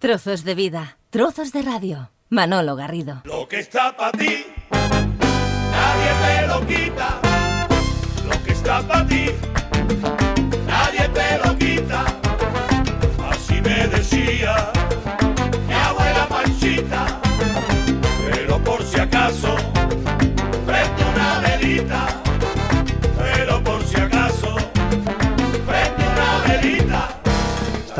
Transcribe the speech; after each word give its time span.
Trozos 0.00 0.44
de 0.44 0.54
vida, 0.54 0.96
trozos 1.10 1.50
de 1.50 1.60
radio. 1.60 2.12
Manolo 2.28 2.76
Garrido. 2.76 3.22
Lo 3.24 3.48
que 3.48 3.58
está 3.58 3.96
para 3.96 4.12
ti, 4.12 4.46
nadie 4.70 6.10
te 6.22 6.46
lo 6.46 6.64
quita. 6.64 7.20
Lo 8.24 8.44
que 8.44 8.52
está 8.52 8.80
para 8.86 9.04
ti, 9.08 9.24
nadie 10.68 11.08
te 11.08 11.38
lo 11.38 11.57
quita. 11.57 11.57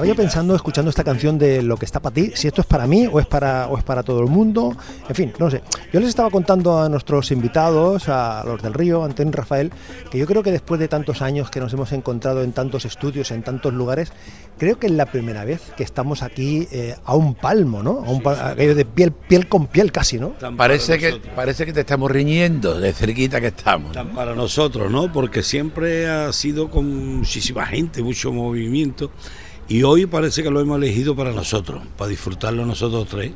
Yo 0.09 0.15
pensando, 0.17 0.55
escuchando 0.55 0.89
esta 0.89 1.05
canción 1.05 1.39
de 1.39 1.63
Lo 1.63 1.77
que 1.77 1.85
está 1.85 2.01
para 2.01 2.15
ti, 2.15 2.33
si 2.35 2.49
esto 2.49 2.63
es 2.63 2.67
para 2.67 2.87
mí 2.87 3.07
o 3.11 3.21
es 3.21 3.27
para, 3.27 3.69
o 3.69 3.77
es 3.77 3.85
para 3.85 4.03
todo 4.03 4.21
el 4.21 4.27
mundo. 4.27 4.75
En 5.09 5.15
fin, 5.15 5.33
no 5.39 5.51
sé. 5.51 5.63
Yo 5.93 6.01
les 6.01 6.09
estaba 6.09 6.31
contando 6.31 6.81
a 6.81 6.89
nuestros 6.89 7.31
invitados, 7.31 8.09
a 8.09 8.43
los 8.47 8.63
del 8.63 8.73
Río, 8.75 9.05
Antonio 9.05 9.31
y 9.33 9.37
Rafael, 9.37 9.71
que 10.11 10.19
yo 10.19 10.27
creo 10.27 10.43
que 10.43 10.51
después 10.51 10.81
de 10.81 10.89
tantos 10.89 11.21
años 11.23 11.51
que 11.51 11.61
nos 11.61 11.73
hemos 11.75 11.93
encontrado 11.93 12.43
en 12.43 12.53
tantos 12.53 12.85
estudios, 12.87 13.31
en 13.31 13.43
tantos 13.43 13.73
lugares, 13.75 14.11
creo 14.57 14.79
que 14.79 14.87
es 14.87 14.93
la 14.93 15.07
primera 15.07 15.45
vez 15.45 15.61
que 15.77 15.83
estamos 15.83 16.23
aquí 16.23 16.67
eh, 16.73 16.97
a 17.05 17.15
un 17.15 17.35
palmo, 17.35 17.83
¿no? 17.83 18.03
A 18.05 18.11
un 18.11 18.23
pal- 18.23 18.41
aquello 18.53 18.75
de 18.75 18.85
piel, 18.87 19.13
piel 19.13 19.47
con 19.49 19.67
piel 19.67 19.93
casi, 19.93 20.19
¿no? 20.19 20.29
Tan 20.31 20.57
Parece 20.57 20.99
que, 20.99 21.21
parece 21.37 21.67
que 21.67 21.73
te 21.75 21.81
estamos 21.81 22.11
riñendo 22.11 22.81
de 22.81 22.93
cerquita 22.93 23.41
que 23.41 23.49
estamos. 23.49 23.93
Tan 23.93 24.09
para 24.15 24.35
nosotros, 24.35 24.91
¿no? 24.91 25.13
Porque 25.13 25.43
siempre 25.43 26.09
ha 26.09 26.33
sido 26.33 26.71
con 26.71 27.17
muchísima 27.19 27.67
gente, 27.67 28.03
mucho 28.03 28.33
movimiento. 28.33 29.11
Y 29.69 29.83
hoy 29.83 30.07
parece 30.07 30.43
que 30.43 30.51
lo 30.51 30.61
hemos 30.61 30.79
elegido 30.79 31.15
para 31.15 31.33
nosotros, 31.33 31.83
para 31.97 32.09
disfrutarlo 32.09 32.65
nosotros 32.65 33.07
tres, 33.09 33.33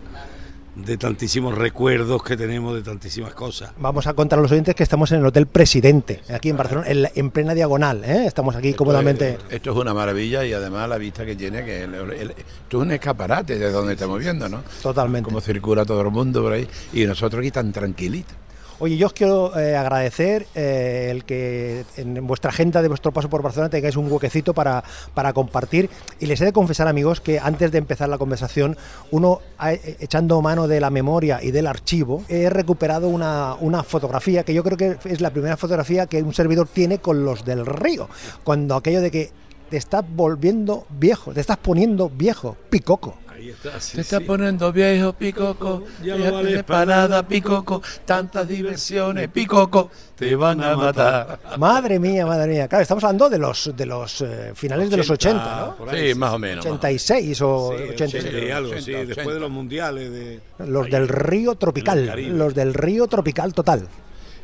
de 0.74 0.96
tantísimos 0.96 1.54
recuerdos 1.58 2.22
que 2.22 2.34
tenemos, 2.38 2.74
de 2.74 2.80
tantísimas 2.80 3.34
cosas. 3.34 3.72
Vamos 3.78 4.06
a 4.06 4.14
contar 4.14 4.38
a 4.38 4.42
los 4.42 4.50
oyentes 4.50 4.74
que 4.74 4.82
estamos 4.82 5.12
en 5.12 5.18
el 5.20 5.26
Hotel 5.26 5.46
Presidente, 5.46 6.22
aquí 6.30 6.48
en 6.48 6.56
Barcelona, 6.56 6.88
en, 6.88 7.02
la- 7.02 7.10
en 7.14 7.30
plena 7.30 7.52
diagonal, 7.52 8.02
¿eh? 8.04 8.24
Estamos 8.26 8.56
aquí 8.56 8.72
cómodamente. 8.72 9.36
Esto 9.50 9.72
es 9.72 9.76
una 9.76 9.92
maravilla 9.92 10.46
y 10.46 10.54
además 10.54 10.88
la 10.88 10.96
vista 10.96 11.26
que 11.26 11.36
tiene, 11.36 11.62
que 11.66 11.84
el- 11.84 11.94
el- 11.94 12.30
esto 12.30 12.78
es 12.78 12.82
un 12.82 12.90
escaparate 12.92 13.58
de 13.58 13.70
donde 13.70 13.92
estamos 13.92 14.18
viendo, 14.18 14.48
¿no? 14.48 14.62
Totalmente. 14.82 15.26
Cómo 15.28 15.42
circula 15.42 15.84
todo 15.84 16.00
el 16.00 16.10
mundo 16.10 16.40
por 16.42 16.54
ahí 16.54 16.66
y 16.94 17.04
nosotros 17.04 17.40
aquí 17.40 17.50
tan 17.50 17.70
tranquilitos. 17.72 18.34
Oye, 18.82 18.96
yo 18.96 19.06
os 19.06 19.12
quiero 19.12 19.56
eh, 19.56 19.76
agradecer 19.76 20.48
eh, 20.56 21.06
el 21.12 21.24
que 21.24 21.84
en 21.96 22.26
vuestra 22.26 22.50
agenda 22.50 22.82
de 22.82 22.88
vuestro 22.88 23.12
paso 23.12 23.30
por 23.30 23.40
Barcelona 23.40 23.70
tengáis 23.70 23.94
un 23.94 24.10
huequecito 24.10 24.54
para, 24.54 24.82
para 25.14 25.32
compartir. 25.32 25.88
Y 26.18 26.26
les 26.26 26.40
he 26.40 26.46
de 26.46 26.52
confesar, 26.52 26.88
amigos, 26.88 27.20
que 27.20 27.38
antes 27.38 27.70
de 27.70 27.78
empezar 27.78 28.08
la 28.08 28.18
conversación, 28.18 28.76
uno, 29.12 29.38
eh, 29.64 29.98
echando 30.00 30.42
mano 30.42 30.66
de 30.66 30.80
la 30.80 30.90
memoria 30.90 31.38
y 31.40 31.52
del 31.52 31.68
archivo, 31.68 32.24
he 32.28 32.50
recuperado 32.50 33.06
una, 33.08 33.54
una 33.60 33.84
fotografía 33.84 34.42
que 34.42 34.52
yo 34.52 34.64
creo 34.64 34.76
que 34.76 34.98
es 35.04 35.20
la 35.20 35.30
primera 35.30 35.56
fotografía 35.56 36.08
que 36.08 36.20
un 36.20 36.34
servidor 36.34 36.66
tiene 36.66 36.98
con 36.98 37.24
los 37.24 37.44
del 37.44 37.64
río. 37.64 38.08
Cuando 38.42 38.74
aquello 38.74 39.00
de 39.00 39.12
que 39.12 39.30
te 39.70 39.76
estás 39.76 40.04
volviendo 40.06 40.86
viejo, 40.90 41.32
te 41.32 41.40
estás 41.40 41.58
poniendo 41.58 42.10
viejo, 42.10 42.56
picoco. 42.68 43.14
Ahí 43.42 43.48
está, 43.50 43.80
sí, 43.80 43.96
Te 43.96 44.02
estás 44.02 44.20
sí. 44.20 44.24
poniendo 44.24 44.72
viejo, 44.72 45.12
Picoco. 45.14 45.82
Ya 46.00 46.12
no 46.12 46.18
Fíjate 46.18 46.30
vales 46.36 46.52
de 46.54 46.62
pa' 46.62 46.74
parada, 46.74 47.26
Picoco. 47.26 47.82
Tantas 48.04 48.46
diversiones, 48.46 49.26
Picoco. 49.30 49.90
Te 50.14 50.36
van 50.36 50.62
a 50.62 50.76
matar. 50.76 51.40
Madre 51.58 51.98
mía, 51.98 52.24
madre 52.24 52.52
mía. 52.52 52.68
Claro, 52.68 52.82
estamos 52.82 53.02
hablando 53.02 53.28
de 53.28 53.38
los, 53.38 53.72
de 53.76 53.84
los 53.84 54.20
eh, 54.20 54.52
finales 54.54 54.90
de 54.90 54.96
los 54.98 55.10
80, 55.10 55.74
¿no? 55.80 55.90
Sí, 55.92 56.14
más 56.14 56.34
o 56.34 56.38
menos. 56.38 56.64
más 56.64 56.66
o 56.66 56.66
menos. 56.66 56.66
86 56.66 57.42
o 57.42 57.74
Sí, 57.76 57.82
86. 57.94 58.24
80 58.26 58.46
y 58.46 58.50
algo, 58.52 58.68
sí, 58.70 58.76
80, 58.76 58.98
después 59.06 59.26
80. 59.26 59.34
de 59.34 59.40
los 59.40 59.50
mundiales. 59.50 60.12
De... 60.12 60.40
Los 60.64 60.84
Ahí. 60.86 60.90
del 60.92 61.08
río 61.08 61.54
tropical. 61.56 62.12
Los 62.38 62.54
del 62.54 62.74
río 62.74 63.08
tropical 63.08 63.52
total. 63.54 63.88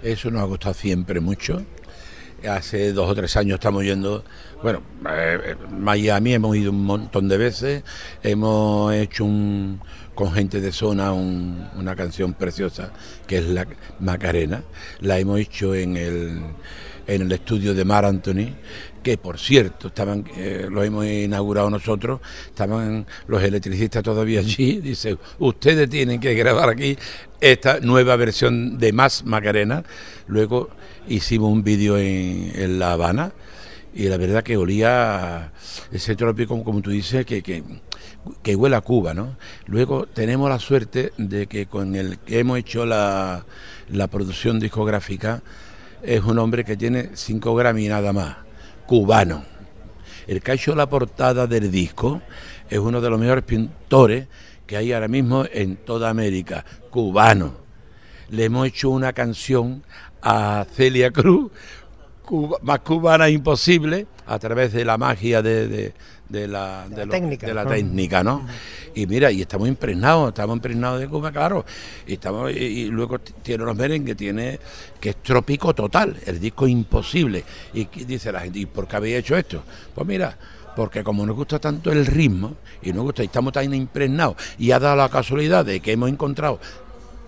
Eso 0.03 0.29
nos 0.33 0.43
ha 0.43 0.47
costado 0.49 0.75
siempre 0.75 1.21
mucho. 1.21 1.63
Hace 2.49 2.93
dos 2.93 3.11
o 3.11 3.15
tres 3.17 3.37
años 3.37 3.55
estamos 3.55 3.83
yendo, 3.83 4.23
bueno, 4.63 4.81
eh, 5.11 5.57
Miami 5.77 6.35
hemos 6.35 6.57
ido 6.57 6.71
un 6.71 6.85
montón 6.85 7.29
de 7.29 7.37
veces, 7.37 7.83
hemos 8.23 8.95
hecho 8.95 9.25
un, 9.25 9.81
con 10.15 10.31
gente 10.33 10.61
de 10.61 10.71
zona 10.71 11.13
un- 11.13 11.69
una 11.77 11.97
canción 11.97 12.35
preciosa 12.35 12.93
que 13.27 13.39
es 13.39 13.47
la 13.47 13.67
Macarena, 13.99 14.63
la 15.01 15.19
hemos 15.19 15.41
hecho 15.41 15.75
en 15.75 15.97
el, 15.97 16.41
en 17.09 17.23
el 17.23 17.33
estudio 17.33 17.75
de 17.75 17.85
Mar 17.85 18.05
Anthony, 18.05 18.55
que 19.03 19.19
por 19.19 19.37
cierto, 19.41 19.89
estaban, 19.89 20.25
eh, 20.37 20.69
lo 20.71 20.85
hemos 20.85 21.07
inaugurado 21.07 21.69
nosotros, 21.71 22.21
estaban 22.47 23.05
los 23.27 23.43
electricistas 23.43 24.05
todavía 24.05 24.39
allí, 24.41 24.81
dice, 24.83 25.19
ustedes 25.41 25.91
tienen 25.91 26.21
que 26.21 26.35
grabar 26.35 26.69
aquí 26.69 26.97
esta 27.41 27.81
nueva 27.81 28.15
versión 28.15 28.79
de 28.79 28.93
Más 28.93 29.25
Macarena, 29.25 29.83
luego 30.29 30.71
hicimos 31.09 31.51
un 31.51 31.63
vídeo 31.63 31.99
en, 31.99 32.53
en 32.55 32.79
La 32.79 32.93
Habana 32.93 33.33
y 33.95 34.05
la 34.05 34.17
verdad 34.17 34.43
que 34.45 34.57
olía 34.57 35.53
ese 35.91 36.15
trópico, 36.15 36.63
como 36.63 36.81
tú 36.83 36.91
dices, 36.91 37.27
que, 37.27 37.43
que, 37.43 37.65
que 38.43 38.55
huele 38.55 38.77
a 38.77 38.81
Cuba, 38.81 39.15
¿no? 39.15 39.37
Luego 39.67 40.07
tenemos 40.07 40.49
la 40.49 40.59
suerte 40.59 41.13
de 41.17 41.47
que 41.47 41.67
con 41.67 41.97
el 41.97 42.19
que 42.19 42.39
hemos 42.39 42.59
hecho 42.59 42.87
la, 42.87 43.45
la 43.89 44.07
producción 44.07 44.61
discográfica 44.61 45.43
es 46.03 46.23
un 46.23 46.39
hombre 46.39 46.65
que 46.65 46.77
tiene 46.77 47.11
5 47.15 47.55
Grammy 47.55 47.89
nada 47.89 48.13
más, 48.13 48.37
cubano. 48.87 49.45
El 50.27 50.43
que 50.43 50.53
ha 50.53 50.55
hecho 50.55 50.75
la 50.75 50.89
portada 50.89 51.47
del 51.47 51.71
disco 51.71 52.21
es 52.69 52.79
uno 52.79 53.01
de 53.01 53.11
los 53.11 53.19
mejores 53.19 53.45
pintores 53.45 54.29
que 54.67 54.77
hay 54.77 54.93
ahora 54.93 55.09
mismo 55.09 55.45
en 55.51 55.77
toda 55.77 56.11
América, 56.11 56.65
cubano. 56.91 57.68
Le 58.31 58.45
hemos 58.45 58.67
hecho 58.67 58.91
una 58.91 59.13
canción 59.13 59.83
a 60.23 60.67
Celia 60.75 61.11
Cruz, 61.11 61.51
cuba- 62.25 62.59
más 62.63 62.81
cubana 62.81 63.29
imposible, 63.29 64.07
a 64.27 64.39
través 64.39 64.73
de 64.73 64.85
la 64.85 64.99
magia 64.99 65.41
de, 65.43 65.69
de- 65.69 65.95
de 66.29 66.47
la, 66.47 66.87
De 66.91 66.97
la 66.99 67.05
lo- 67.07 67.11
técnica. 67.13 67.47
de 67.47 67.55
la 67.55 67.65
técnica, 67.65 68.23
¿no? 68.23 68.47
Y 68.95 69.07
mira, 69.07 69.31
y 69.31 69.41
estamos 69.41 69.67
impregnados, 69.67 70.29
estamos 70.29 70.57
impregnados 70.57 71.01
de 71.01 71.09
Cuba, 71.09 71.33
claro. 71.33 71.65
Y, 72.07 72.15
estamos, 72.15 72.53
y, 72.53 72.57
y 72.57 72.85
luego 72.91 73.19
tiene 73.19 73.65
los 73.65 73.75
merengues, 73.75 74.15
tiene 74.15 74.59
que 75.01 75.11
es 75.11 75.23
trópico 75.23 75.75
total, 75.75 76.15
el 76.27 76.39
disco 76.39 76.69
imposible. 76.69 77.45
Y 77.73 77.87
que 77.87 78.05
dice 78.05 78.31
la 78.31 78.41
gente, 78.41 78.59
¿y 78.59 78.67
por 78.67 78.87
qué 78.87 78.97
habéis 78.97 79.17
hecho 79.21 79.39
esto? 79.39 79.63
Pues 79.95 80.07
mira, 80.07 80.37
porque 80.77 81.03
como 81.03 81.25
nos 81.25 81.35
gusta 81.35 81.59
tanto 81.59 81.91
el 81.91 82.05
ritmo 82.05 82.57
y 82.83 82.93
nos 82.93 83.05
gusta 83.05 83.23
y 83.23 83.27
estamos 83.27 83.55
tan 83.55 83.73
impregnados 83.73 84.37
y 84.59 84.71
ha 84.73 84.79
dado 84.79 84.97
la 84.97 85.09
casualidad 85.09 85.65
de 85.65 85.81
que 85.81 85.93
hemos 85.93 86.11
encontrado 86.11 86.61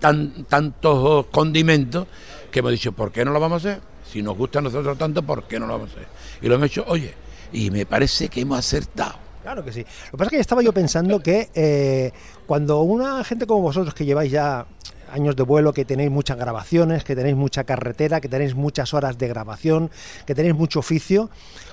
tan, 0.01 0.43
tantos 0.45 1.27
condimentos 1.27 2.07
que 2.51 2.59
hemos 2.59 2.71
dicho, 2.71 2.91
¿por 2.91 3.11
qué 3.11 3.23
no 3.23 3.31
lo 3.31 3.39
vamos 3.39 3.63
a 3.65 3.69
hacer? 3.69 3.81
Si 4.11 4.21
nos 4.21 4.35
gusta 4.35 4.59
a 4.59 4.61
nosotros 4.63 4.97
tanto, 4.97 5.23
¿por 5.23 5.45
qué 5.45 5.57
no 5.57 5.67
lo 5.67 5.73
vamos 5.73 5.91
a 5.91 5.93
hacer? 5.93 6.07
Y 6.41 6.47
lo 6.47 6.55
hemos 6.55 6.67
hecho, 6.67 6.83
oye, 6.87 7.13
y 7.53 7.71
me 7.71 7.85
parece 7.85 8.27
que 8.27 8.41
hemos 8.41 8.59
acertado. 8.59 9.15
Claro 9.41 9.63
que 9.63 9.71
sí. 9.71 9.79
Lo 9.79 10.11
que 10.11 10.17
pasa 10.17 10.25
es 10.25 10.31
que 10.31 10.39
estaba 10.39 10.61
yo 10.61 10.73
pensando 10.73 11.19
que 11.21 11.49
eh, 11.55 12.11
cuando 12.45 12.81
una 12.81 13.23
gente 13.23 13.47
como 13.47 13.61
vosotros 13.61 13.93
que 13.93 14.05
lleváis 14.05 14.31
ya 14.31 14.65
años 15.11 15.35
de 15.35 15.43
vuelo, 15.43 15.73
que 15.73 15.85
tenéis 15.85 16.09
muchas 16.09 16.37
grabaciones, 16.37 17.03
que 17.03 17.15
tenéis 17.15 17.35
mucha 17.35 17.63
carretera, 17.63 18.21
que 18.21 18.29
tenéis 18.29 18.55
muchas 18.55 18.93
horas 18.93 19.17
de 19.17 19.27
grabación, 19.27 19.91
que 20.25 20.35
tenéis 20.35 20.55
mucho 20.55 20.79
oficio, 20.79 21.29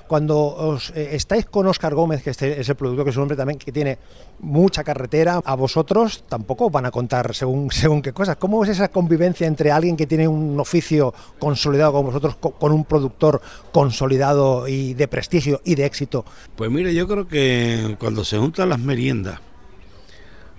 cuando 0.09 0.37
os 0.39 0.89
eh, 0.95 1.09
estáis 1.13 1.45
con 1.45 1.67
Óscar 1.67 1.93
Gómez, 1.93 2.23
que 2.23 2.31
este 2.31 2.59
es 2.59 2.67
el 2.67 2.75
productor, 2.75 3.05
que 3.05 3.11
es 3.11 3.15
un 3.15 3.21
hombre 3.21 3.37
también 3.37 3.59
que 3.59 3.71
tiene 3.71 3.99
mucha 4.39 4.83
carretera, 4.83 5.39
a 5.45 5.55
vosotros 5.55 6.23
tampoco 6.27 6.65
os 6.65 6.71
van 6.71 6.87
a 6.87 6.91
contar 6.91 7.35
según, 7.35 7.69
según 7.71 8.01
qué 8.01 8.11
cosas. 8.11 8.37
¿Cómo 8.37 8.63
es 8.63 8.71
esa 8.71 8.87
convivencia 8.87 9.45
entre 9.45 9.71
alguien 9.71 9.95
que 9.95 10.07
tiene 10.07 10.27
un 10.27 10.59
oficio 10.59 11.13
consolidado 11.37 11.91
como 11.93 12.05
vosotros, 12.07 12.35
co- 12.37 12.51
con 12.51 12.71
un 12.71 12.85
productor 12.85 13.39
consolidado 13.71 14.67
y 14.67 14.95
de 14.95 15.07
prestigio 15.07 15.61
y 15.63 15.75
de 15.75 15.85
éxito? 15.85 16.25
Pues 16.55 16.71
mire, 16.71 16.91
yo 16.95 17.07
creo 17.07 17.27
que 17.27 17.95
cuando 17.99 18.25
se 18.25 18.39
juntan 18.39 18.69
las 18.69 18.79
meriendas 18.79 19.39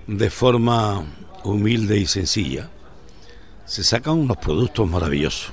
de 0.06 0.30
forma 0.30 1.04
humilde 1.42 1.98
y 1.98 2.06
sencilla, 2.06 2.70
se 3.66 3.82
sacan 3.82 4.14
unos 4.14 4.36
productos 4.36 4.88
maravillosos. 4.88 5.52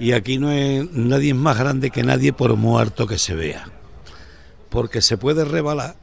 Y 0.00 0.12
aquí 0.12 0.38
no 0.38 0.48
nadie 0.92 1.30
es 1.30 1.36
más 1.36 1.58
grande 1.58 1.90
que 1.90 2.02
nadie 2.02 2.32
por 2.32 2.54
muerto 2.56 3.06
que 3.06 3.18
se 3.18 3.34
vea. 3.34 3.68
Porque 4.70 5.02
se 5.02 5.18
puede 5.18 5.44
rebalar 5.44 5.96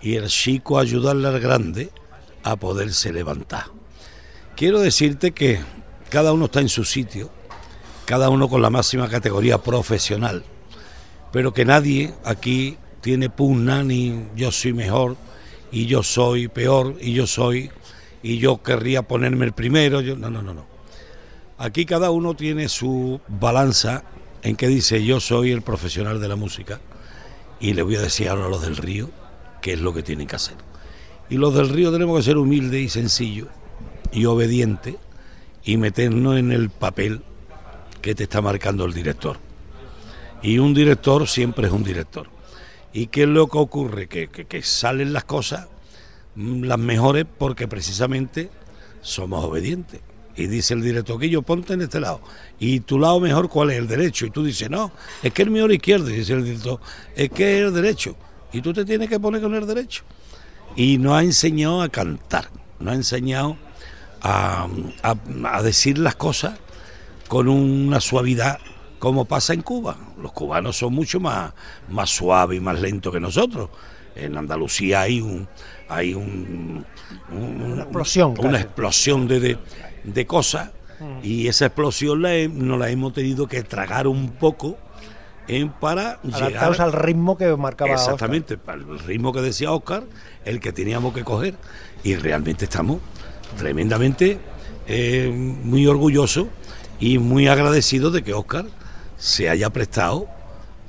y 0.00 0.16
el 0.16 0.28
chico 0.28 0.78
ayudarle 0.78 1.28
al 1.28 1.40
grande 1.40 1.90
a 2.42 2.56
poderse 2.56 3.12
levantar. 3.12 3.64
Quiero 4.56 4.80
decirte 4.80 5.32
que 5.32 5.60
cada 6.10 6.32
uno 6.32 6.46
está 6.46 6.60
en 6.60 6.68
su 6.68 6.84
sitio, 6.84 7.30
cada 8.04 8.28
uno 8.28 8.48
con 8.48 8.60
la 8.60 8.70
máxima 8.70 9.08
categoría 9.08 9.58
profesional 9.58 10.44
pero 11.32 11.52
que 11.52 11.64
nadie 11.64 12.12
aquí 12.24 12.76
tiene 13.00 13.30
pugna 13.30 13.82
ni 13.82 14.24
yo 14.36 14.50
soy 14.50 14.72
mejor 14.72 15.16
y 15.70 15.86
yo 15.86 16.02
soy 16.02 16.48
peor 16.48 16.96
y 17.00 17.12
yo 17.12 17.26
soy 17.26 17.70
y 18.22 18.38
yo 18.38 18.62
querría 18.62 19.02
ponerme 19.02 19.46
el 19.46 19.52
primero. 19.52 20.00
Yo, 20.00 20.16
no, 20.16 20.30
no, 20.30 20.42
no, 20.42 20.52
no. 20.52 20.69
Aquí 21.60 21.84
cada 21.84 22.10
uno 22.10 22.32
tiene 22.32 22.70
su 22.70 23.20
balanza 23.28 24.02
en 24.42 24.56
que 24.56 24.66
dice 24.66 25.04
yo 25.04 25.20
soy 25.20 25.50
el 25.50 25.60
profesional 25.60 26.18
de 26.18 26.26
la 26.26 26.34
música 26.34 26.80
y 27.60 27.74
le 27.74 27.82
voy 27.82 27.96
a 27.96 28.00
decir 28.00 28.30
ahora 28.30 28.46
a 28.46 28.48
los 28.48 28.62
del 28.62 28.78
río 28.78 29.10
qué 29.60 29.74
es 29.74 29.78
lo 29.78 29.92
que 29.92 30.02
tienen 30.02 30.26
que 30.26 30.36
hacer. 30.36 30.56
Y 31.28 31.34
los 31.34 31.54
del 31.54 31.68
río 31.68 31.92
tenemos 31.92 32.16
que 32.16 32.22
ser 32.22 32.38
humildes 32.38 32.80
y 32.80 32.88
sencillos 32.88 33.48
y 34.10 34.24
obedientes 34.24 34.94
y 35.62 35.76
meternos 35.76 36.38
en 36.38 36.50
el 36.50 36.70
papel 36.70 37.20
que 38.00 38.14
te 38.14 38.22
está 38.22 38.40
marcando 38.40 38.86
el 38.86 38.94
director. 38.94 39.36
Y 40.40 40.60
un 40.60 40.72
director 40.72 41.28
siempre 41.28 41.66
es 41.66 41.74
un 41.74 41.84
director. 41.84 42.28
¿Y 42.94 43.08
qué 43.08 43.24
es 43.24 43.28
lo 43.28 43.48
que 43.48 43.58
ocurre? 43.58 44.08
Que, 44.08 44.62
salen 44.62 45.12
las 45.12 45.24
cosas 45.24 45.68
mm, 46.36 46.62
las 46.62 46.78
mejores 46.78 47.26
porque 47.36 47.68
precisamente 47.68 48.48
somos 49.02 49.44
obedientes. 49.44 50.00
Y 50.36 50.46
dice 50.46 50.74
el 50.74 50.82
director, 50.82 51.18
que 51.20 51.28
yo 51.28 51.42
ponte 51.42 51.74
en 51.74 51.82
este 51.82 52.00
lado. 52.00 52.20
Y 52.58 52.80
tu 52.80 52.98
lado 52.98 53.20
mejor, 53.20 53.48
¿cuál 53.48 53.70
es? 53.70 53.78
El 53.78 53.88
derecho. 53.88 54.26
Y 54.26 54.30
tú 54.30 54.44
dices, 54.44 54.70
no, 54.70 54.92
es 55.22 55.32
que 55.32 55.42
el 55.42 55.50
mejor 55.50 55.72
izquierdo. 55.72 56.08
Y 56.10 56.14
dice 56.14 56.32
el 56.34 56.44
director, 56.44 56.80
es 57.14 57.30
que 57.30 57.58
es 57.60 57.66
el 57.66 57.74
derecho. 57.74 58.16
Y 58.52 58.60
tú 58.62 58.72
te 58.72 58.84
tienes 58.84 59.08
que 59.08 59.20
poner 59.20 59.40
con 59.42 59.54
el 59.54 59.66
derecho. 59.66 60.02
Y 60.76 60.98
nos 60.98 61.14
ha 61.14 61.22
enseñado 61.22 61.82
a 61.82 61.88
cantar, 61.88 62.48
nos 62.78 62.92
ha 62.92 62.94
enseñado 62.96 63.56
a, 64.22 64.68
a- 65.02 65.16
a 65.56 65.62
decir 65.62 65.98
las 65.98 66.14
cosas 66.16 66.58
con 67.28 67.48
una 67.48 68.00
suavidad 68.00 68.58
como 68.98 69.24
pasa 69.24 69.52
en 69.54 69.62
Cuba. 69.62 69.96
Los 70.20 70.32
cubanos 70.32 70.76
son 70.76 70.92
mucho 70.94 71.20
más, 71.20 71.52
más 71.88 72.10
suaves 72.10 72.58
y 72.58 72.60
más 72.60 72.80
lentos 72.80 73.12
que 73.12 73.20
nosotros. 73.20 73.70
En 74.14 74.36
Andalucía 74.36 75.02
hay 75.02 75.20
un 75.20 75.48
hay 75.88 76.14
un, 76.14 76.84
un- 77.32 77.62
Una 77.72 77.82
explosión, 77.82 78.34
una 78.38 78.60
explosión 78.60 79.26
de, 79.26 79.40
de, 79.40 79.58
de 80.04 80.26
cosas 80.26 80.70
y 81.22 81.48
esa 81.48 81.66
explosión 81.66 82.20
la 82.22 82.34
he- 82.34 82.48
nos 82.48 82.78
la 82.78 82.90
hemos 82.90 83.12
tenido 83.14 83.46
que 83.46 83.62
tragar 83.62 84.06
un 84.06 84.30
poco 84.32 84.76
en 85.48 85.70
para 85.70 86.20
llegar 86.22 86.78
al 86.80 86.92
ritmo 86.92 87.36
que 87.38 87.56
marcaba 87.56 87.94
Oscar. 87.94 88.14
Exactamente, 88.14 88.58
para 88.58 88.78
el 88.78 88.98
ritmo 89.00 89.32
que 89.32 89.40
decía 89.40 89.72
Oscar, 89.72 90.04
el 90.44 90.60
que 90.60 90.72
teníamos 90.72 91.14
que 91.14 91.24
coger. 91.24 91.54
Y 92.04 92.14
realmente 92.16 92.66
estamos 92.66 92.98
tremendamente 93.56 94.38
eh, 94.86 95.30
muy 95.32 95.86
orgullosos 95.86 96.46
y 96.98 97.18
muy 97.18 97.48
agradecidos 97.48 98.12
de 98.12 98.22
que 98.22 98.34
Oscar 98.34 98.66
se 99.16 99.48
haya 99.48 99.70
prestado 99.70 100.28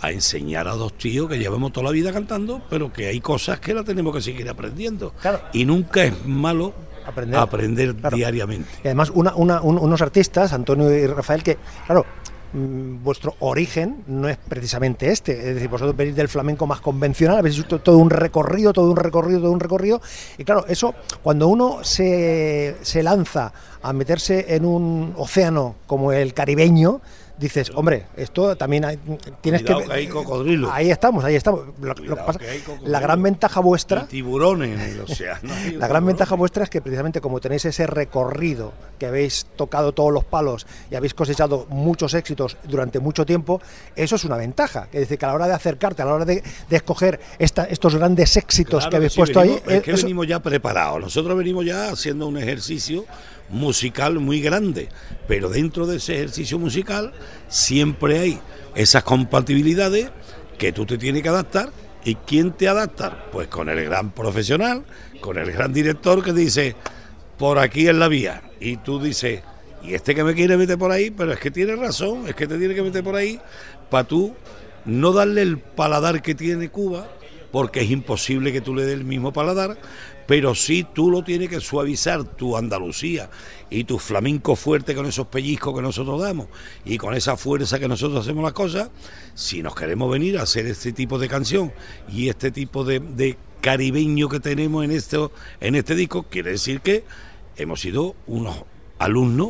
a 0.01 0.11
enseñar 0.11 0.67
a 0.67 0.71
dos 0.71 0.97
tíos 0.97 1.29
que 1.29 1.37
llevamos 1.37 1.71
toda 1.71 1.85
la 1.85 1.91
vida 1.91 2.11
cantando, 2.11 2.61
pero 2.69 2.91
que 2.91 3.07
hay 3.07 3.19
cosas 3.21 3.59
que 3.59 3.73
la 3.73 3.83
tenemos 3.83 4.15
que 4.15 4.21
seguir 4.21 4.49
aprendiendo. 4.49 5.13
Claro. 5.21 5.41
Y 5.53 5.65
nunca 5.65 6.03
es 6.03 6.25
malo 6.25 6.73
Aprender. 7.05 7.39
aprender, 7.39 7.95
Claro. 7.95 8.15
diariamente. 8.17 8.69
Y 8.83 8.87
además, 8.87 9.11
una- 9.13 9.35
una- 9.35 9.61
un- 9.61 9.77
unos 9.77 10.01
artistas, 10.01 10.53
Antonio 10.53 10.91
y 10.95 11.05
Rafael, 11.07 11.43
que, 11.43 11.57
claro, 11.85 12.05
mm, 12.53 13.03
vuestro 13.03 13.35
origen 13.39 14.03
no 14.07 14.27
es 14.27 14.37
precisamente 14.37 15.09
este. 15.11 15.31
Es 15.49 15.55
decir, 15.55 15.69
vosotros 15.69 15.95
venís 15.95 16.15
del 16.15 16.27
flamenco 16.27 16.67
más 16.67 16.81
convencional, 16.81 17.37
habéis 17.37 17.57
hecho 17.59 17.79
todo 17.79 17.97
un 17.97 18.09
recorrido, 18.09 18.73
todo 18.73 18.89
un 18.91 18.97
recorrido, 18.97 19.39
todo 19.39 19.51
un 19.51 19.59
recorrido. 19.59 20.01
Y 20.37 20.43
claro, 20.43 20.65
eso, 20.67 20.93
cuando 21.23 21.47
uno 21.47 21.79
se, 21.83 22.75
se 22.81 23.03
lanza 23.03 23.53
a 23.81 23.93
meterse 23.93 24.53
en 24.55 24.65
un 24.65 25.13
océano 25.17 25.75
como 25.87 26.11
el 26.11 26.33
caribeño, 26.33 27.01
dices, 27.41 27.71
hombre, 27.75 28.05
esto 28.15 28.55
también 28.55 28.85
hay- 28.85 28.99
tienes 29.41 29.61
Cuidado 29.63 29.81
que... 29.81 29.87
que 29.87 29.93
hay 29.93 30.07
cocodrilos. 30.07 30.69
Ahí 30.71 30.89
estamos, 30.91 31.23
ahí 31.25 31.35
estamos. 31.35 31.61
Lo- 31.81 31.87
lo 31.93 32.15
que 32.15 32.21
pasa- 32.23 32.39
que 32.39 32.47
hay 32.49 32.63
la 32.85 32.99
gran 33.01 33.21
ventaja 33.21 33.59
vuestra... 33.59 34.03
Y 34.03 34.05
tiburones 34.11 34.79
en 34.79 34.89
el 34.91 35.01
océano. 35.01 35.53
La 35.77 35.87
gran 35.87 36.05
ventaja 36.05 36.35
vuestra 36.35 36.63
es 36.63 36.69
que 36.69 36.81
precisamente 36.81 37.19
como 37.19 37.39
tenéis 37.41 37.65
ese 37.65 37.85
recorrido, 37.87 38.71
que 38.99 39.07
habéis 39.07 39.47
tocado 39.55 39.91
todos 39.93 40.13
los 40.13 40.23
palos 40.23 40.67
y 40.89 40.95
habéis 40.95 41.13
cosechado 41.13 41.65
muchos 41.69 42.13
éxitos 42.13 42.55
durante 42.63 42.99
mucho 42.99 43.25
tiempo, 43.25 43.59
eso 43.95 44.15
es 44.15 44.23
una 44.23 44.37
ventaja. 44.37 44.87
Es 44.93 45.01
decir, 45.01 45.17
que 45.17 45.25
a 45.25 45.29
la 45.29 45.33
hora 45.33 45.47
de 45.47 45.53
acercarte, 45.53 46.01
a 46.03 46.05
la 46.05 46.13
hora 46.13 46.25
de, 46.25 46.43
de 46.69 46.75
escoger 46.75 47.19
esta- 47.39 47.65
estos 47.65 47.95
grandes 47.95 48.37
éxitos 48.37 48.83
Claro 48.83 48.89
que 48.91 48.95
habéis 48.97 49.13
sí, 49.13 49.17
puesto 49.19 49.39
venimos- 49.41 49.61
ahí, 49.67 49.77
Es 49.77 49.83
que 49.83 49.91
eso- 49.91 50.03
venimos 50.05 50.27
ya 50.27 50.39
preparados. 50.39 51.01
Nosotros 51.01 51.35
venimos 51.35 51.65
ya 51.65 51.89
haciendo 51.89 52.27
un 52.27 52.37
ejercicio 52.37 53.05
musical 53.51 54.19
muy 54.19 54.41
grande, 54.41 54.89
pero 55.27 55.49
dentro 55.49 55.85
de 55.85 55.97
ese 55.97 56.15
ejercicio 56.15 56.57
musical 56.57 57.13
siempre 57.47 58.19
hay 58.19 58.39
esas 58.75 59.03
compatibilidades 59.03 60.09
que 60.57 60.71
tú 60.71 60.85
te 60.85 60.97
tienes 60.97 61.21
que 61.21 61.29
adaptar. 61.29 61.69
¿Y 62.03 62.15
quién 62.15 62.51
te 62.53 62.67
adapta? 62.67 63.25
Pues 63.31 63.47
con 63.47 63.69
el 63.69 63.83
gran 63.85 64.11
profesional, 64.11 64.83
con 65.19 65.37
el 65.37 65.51
gran 65.51 65.71
director 65.71 66.23
que 66.23 66.33
dice, 66.33 66.75
por 67.37 67.59
aquí 67.59 67.87
es 67.87 67.95
la 67.95 68.07
vía. 68.07 68.41
Y 68.59 68.77
tú 68.77 68.99
dices, 68.99 69.41
y 69.83 69.93
este 69.93 70.15
que 70.15 70.23
me 70.23 70.33
quiere 70.33 70.57
meter 70.57 70.77
por 70.77 70.91
ahí, 70.91 71.11
pero 71.11 71.31
es 71.31 71.39
que 71.39 71.51
tiene 71.51 71.75
razón, 71.75 72.27
es 72.27 72.35
que 72.35 72.47
te 72.47 72.57
tiene 72.57 72.73
que 72.73 72.81
meter 72.81 73.03
por 73.03 73.15
ahí 73.15 73.39
para 73.89 74.07
tú 74.07 74.33
no 74.85 75.11
darle 75.11 75.41
el 75.41 75.59
paladar 75.59 76.21
que 76.21 76.33
tiene 76.33 76.69
Cuba, 76.69 77.07
porque 77.51 77.81
es 77.81 77.91
imposible 77.91 78.51
que 78.51 78.61
tú 78.61 78.73
le 78.73 78.85
des 78.85 78.95
el 78.95 79.03
mismo 79.03 79.33
paladar, 79.33 79.77
pero 80.31 80.55
sí 80.55 80.85
tú 80.93 81.11
lo 81.11 81.25
tienes 81.25 81.49
que 81.49 81.59
suavizar, 81.59 82.23
tu 82.23 82.55
Andalucía 82.55 83.29
y 83.69 83.83
tu 83.83 83.99
flamenco 83.99 84.55
fuerte 84.55 84.95
con 84.95 85.05
esos 85.05 85.27
pellizcos 85.27 85.75
que 85.75 85.81
nosotros 85.81 86.21
damos 86.21 86.47
y 86.85 86.97
con 86.97 87.13
esa 87.15 87.35
fuerza 87.35 87.79
que 87.79 87.89
nosotros 87.89 88.21
hacemos 88.21 88.41
las 88.41 88.53
cosas, 88.53 88.91
si 89.35 89.61
nos 89.61 89.75
queremos 89.75 90.09
venir 90.09 90.37
a 90.37 90.43
hacer 90.43 90.67
este 90.67 90.93
tipo 90.93 91.19
de 91.19 91.27
canción 91.27 91.73
y 92.09 92.29
este 92.29 92.49
tipo 92.49 92.85
de, 92.85 93.01
de 93.01 93.35
caribeño 93.59 94.29
que 94.29 94.39
tenemos 94.39 94.85
en 94.85 94.91
este, 94.91 95.17
en 95.59 95.75
este 95.75 95.95
disco, 95.95 96.23
quiere 96.23 96.51
decir 96.51 96.79
que 96.79 97.03
hemos 97.57 97.81
sido 97.81 98.15
unos 98.25 98.63
alumnos 98.99 99.49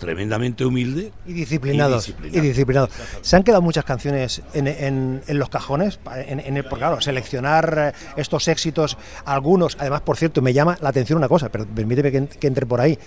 tremendamente 0.00 0.64
humildes 0.64 1.12
y 1.26 1.32
disciplinados. 1.34 2.12
y 2.24 2.40
disciplinados. 2.40 2.90
Se 3.20 3.36
han 3.36 3.44
quedado 3.44 3.62
muchas 3.62 3.84
canciones 3.84 4.42
en, 4.54 4.66
en- 4.66 5.22
en 5.28 5.38
los 5.38 5.48
cajones, 5.48 6.00
en, 6.26 6.40
en 6.40 6.56
el- 6.56 6.64
porque 6.64 6.80
claro, 6.80 7.00
seleccionar 7.00 7.92
eh, 7.94 8.10
estos 8.16 8.48
éxitos, 8.48 8.96
algunos, 9.24 9.76
además, 9.78 10.00
por 10.00 10.16
cierto, 10.16 10.42
me 10.42 10.52
llama 10.52 10.76
la 10.80 10.88
atención 10.88 11.18
una 11.18 11.28
cosa, 11.28 11.48
pero 11.50 11.64
permíteme 11.66 12.10
que, 12.10 12.18
en- 12.18 12.26
que 12.26 12.46
entre 12.48 12.66
por 12.66 12.80
ahí. 12.80 12.98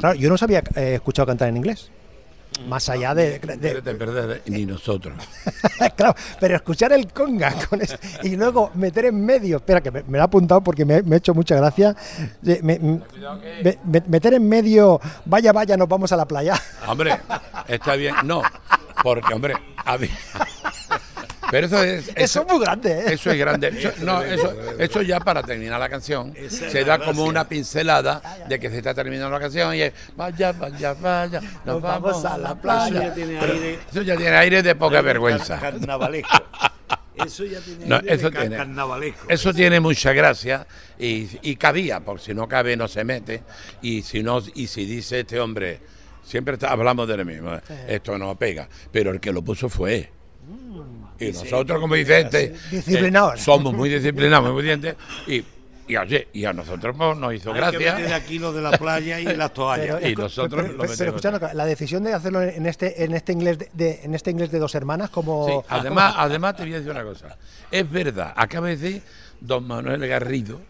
Claro, 0.00 0.16
yo 0.16 0.28
no 0.28 0.34
os 0.34 0.42
había 0.42 0.60
eh, 0.74 0.94
escuchado 0.94 1.26
cantar 1.26 1.48
en 1.48 1.58
inglés. 1.58 1.90
Más 2.68 2.88
allá 2.88 3.14
de, 3.14 3.38
de- 3.38 3.80
De 3.80 3.92
verdad, 3.94 4.36
ni 4.46 4.64
nosotros. 4.66 5.14
claro, 5.96 6.14
pero 6.40 6.56
escuchar 6.56 6.92
el 6.92 7.12
conga 7.12 7.52
con 7.68 7.80
ese- 7.82 7.98
y 8.22 8.36
luego 8.36 8.70
meter 8.74 9.06
en 9.06 9.24
medio, 9.24 9.56
espera 9.58 9.80
que 9.80 9.90
me, 9.90 10.02
me 10.04 10.12
lo 10.12 10.18
he 10.18 10.22
apuntado 10.22 10.60
porque 10.62 10.84
me, 10.84 11.02
me 11.02 11.16
ha 11.16 11.18
hecho 11.18 11.34
mucha 11.34 11.56
gracia, 11.56 11.94
me- 12.42 12.60
me- 12.62 13.00
me- 13.84 14.02
meter 14.08 14.34
en 14.34 14.48
medio, 14.48 15.00
vaya, 15.24 15.52
vaya, 15.52 15.76
nos 15.76 15.88
vamos 15.88 16.12
a 16.12 16.16
la 16.16 16.26
playa. 16.26 16.54
Hombre, 16.86 17.18
está 17.68 17.94
bien. 17.96 18.14
No, 18.24 18.42
porque, 19.02 19.34
hombre, 19.34 19.54
a 19.84 19.98
mí- 19.98 20.08
Pero 21.52 21.66
eso 21.66 21.82
es. 21.84 22.10
Eso 22.16 22.40
es 22.40 22.48
muy 22.48 22.58
grande, 22.64 22.90
¿eh? 22.92 23.04
Eso 23.12 23.30
es 23.30 23.38
grande. 23.38 23.68
Eso- 23.68 23.92
no, 24.02 24.22
eso, 24.22 24.52
eso 24.78 25.02
ya 25.02 25.20
para 25.20 25.42
terminar 25.42 25.78
la 25.78 25.88
canción 25.90 26.32
Esa 26.34 26.70
se 26.70 26.82
da 26.84 26.98
como 26.98 27.24
una 27.24 27.46
pincelada 27.46 28.22
de 28.48 28.58
que 28.58 28.70
se 28.70 28.78
está 28.78 28.94
terminando 28.94 29.30
la 29.30 29.38
canción 29.38 29.74
y 29.74 29.82
es 29.82 29.92
vaya, 30.16 30.52
vaya, 30.52 30.94
vaya, 30.94 31.40
nos 31.66 31.80
vamos 31.82 32.24
a 32.24 32.38
la 32.38 32.54
playa. 32.54 33.02
ya 33.08 33.14
tiene 33.14 33.38
aire- 33.38 33.78
Eso 33.90 34.00
ya 34.02 34.16
tiene 34.16 34.34
aire 34.36 34.62
de 34.62 34.74
poca 34.74 35.02
vergüenza. 35.02 35.60
Car- 35.60 35.74
Carnavalesco. 35.74 36.42
Eso 37.14 37.44
ya 37.44 37.60
tiene 37.60 37.84
No, 37.84 37.96
aire 37.96 38.14
eso 38.14 38.30
tiene. 38.30 38.56
carnavalesco. 38.56 39.26
Eso 39.28 39.52
tiene 39.52 39.78
mucha 39.80 40.14
gracia 40.14 40.66
y, 40.98 41.28
y 41.42 41.56
cabía, 41.56 42.00
porque 42.00 42.24
si 42.24 42.34
no 42.34 42.48
cabe 42.48 42.74
no 42.74 42.88
se 42.88 43.04
mete. 43.04 43.42
Y 43.82 44.00
si 44.00 44.22
no, 44.22 44.42
y 44.54 44.66
si 44.66 44.86
dice 44.86 45.20
este 45.20 45.38
hombre, 45.38 45.80
siempre 46.24 46.54
está- 46.54 46.70
hablamos 46.72 47.06
de 47.06 47.18
lo 47.18 47.24
mismo, 47.26 47.60
esto 47.86 48.16
no 48.16 48.34
pega, 48.38 48.66
pero 48.90 49.10
el 49.10 49.20
que 49.20 49.30
lo 49.30 49.42
puso 49.42 49.68
fue. 49.68 50.10
Y 51.18 51.26
nosotros, 51.32 51.80
como 51.80 51.94
dice 51.94 52.20
este, 52.20 52.54
Disciplinados. 52.70 53.40
eh, 53.40 53.42
somos 53.44 53.72
muy 53.74 53.88
disciplinados, 53.88 54.44
muy 54.44 54.58
obedientes, 54.60 54.96
y, 55.28 55.44
y, 55.86 55.96
oye, 55.96 56.28
y 56.32 56.44
a 56.44 56.52
nosotros 56.52 56.96
pues, 56.96 57.16
nos 57.16 57.34
hizo 57.34 57.52
Hay 57.52 57.60
que 57.72 57.78
gracia. 57.84 58.16
aquí 58.16 58.38
lo 58.38 58.52
de 58.52 58.60
la 58.62 58.72
playa 58.72 59.20
y 59.20 59.24
las 59.36 59.52
toallas. 59.54 59.98
Pero, 60.00 60.08
Y 60.08 60.14
nosotros 60.16 60.62
pero, 60.62 60.72
lo 60.74 60.78
pero- 60.80 60.90
metemos. 60.90 61.14
escuchando, 61.16 61.48
la 61.54 61.64
decisión 61.64 62.02
de 62.02 62.12
hacerlo 62.14 62.42
en 62.42 62.66
este 62.66 63.04
en 63.04 63.14
este 63.14 63.32
inglés 63.32 63.58
de, 63.58 63.70
de- 63.72 64.00
en 64.02 64.14
este 64.14 64.30
inglés 64.32 64.50
de 64.50 64.58
dos 64.58 64.74
hermanas 64.74 65.10
como 65.10 65.46
Sí, 65.46 65.66
además, 65.68 66.14
además 66.16 66.56
te 66.56 66.62
voy 66.62 66.72
a 66.74 66.76
decir 66.78 66.90
una 66.90 67.04
cosa. 67.04 67.36
Es 67.70 67.88
verdad, 67.90 68.32
acaba 68.34 68.68
de 68.68 68.76
decir 68.76 69.02
don 69.40 69.64
Manuel 69.66 70.06
Garrido, 70.08 70.60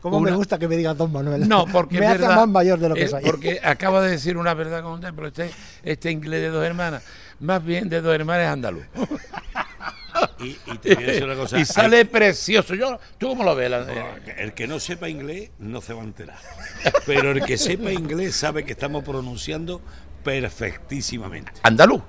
como 0.00 0.20
me 0.20 0.30
gusta 0.32 0.58
que 0.58 0.68
me 0.68 0.76
digas 0.76 0.96
don 0.96 1.12
Manuel 1.12 1.48
No, 1.48 1.66
porque 1.66 1.98
me 2.00 2.06
es 2.06 2.10
hace 2.12 2.20
verdad, 2.22 2.36
más 2.36 2.48
mayor 2.48 2.78
de 2.78 2.88
lo 2.88 2.94
que 2.94 3.04
eh, 3.04 3.08
soy 3.08 3.22
Porque 3.24 3.60
acaba 3.62 4.00
de 4.02 4.10
decir 4.10 4.36
una 4.36 4.54
verdad 4.54 4.82
con 4.82 4.92
un 4.92 5.00
templo. 5.00 5.26
Este, 5.28 5.50
este 5.82 6.10
inglés 6.10 6.40
de 6.42 6.48
dos 6.48 6.64
hermanas, 6.64 7.02
más 7.40 7.64
bien 7.64 7.88
de 7.88 8.00
dos 8.00 8.14
hermanas 8.14 8.46
es 8.46 8.52
andaluz. 8.52 8.84
Y, 10.40 10.56
y 10.72 10.78
te 10.78 10.94
voy 10.96 11.04
a 11.04 11.06
decir 11.08 11.24
una 11.24 11.34
cosa. 11.36 11.58
y 11.60 11.64
sale 11.64 12.04
precioso. 12.04 12.74
Yo, 12.74 12.98
¿Tú 13.18 13.28
cómo 13.28 13.44
lo 13.44 13.54
ves? 13.54 13.70
la- 13.70 14.16
El 14.36 14.52
que 14.52 14.66
no 14.66 14.80
sepa 14.80 15.08
inglés 15.08 15.50
no 15.60 15.80
se 15.80 15.92
va 15.92 16.00
a 16.02 16.04
enterar. 16.04 16.38
Pero 17.06 17.30
el 17.32 17.44
que 17.44 17.56
sepa 17.56 17.92
inglés 17.92 18.34
sabe 18.34 18.64
que 18.64 18.72
estamos 18.72 19.04
pronunciando 19.04 19.80
perfectísimamente. 20.24 21.52
andaluz. 21.62 22.02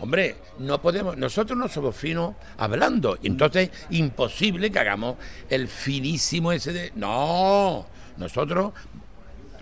Hombre, 0.00 0.36
no 0.60 0.80
podemos, 0.80 1.16
nosotros 1.16 1.58
no 1.58 1.68
somos 1.68 1.96
finos 1.96 2.34
hablando, 2.56 3.18
y 3.20 3.26
entonces 3.26 3.70
imposible 3.90 4.70
que 4.70 4.78
hagamos 4.78 5.16
el 5.50 5.66
finísimo 5.68 6.52
ese 6.52 6.72
de. 6.72 6.92
No, 6.94 7.86
nosotros 8.16 8.72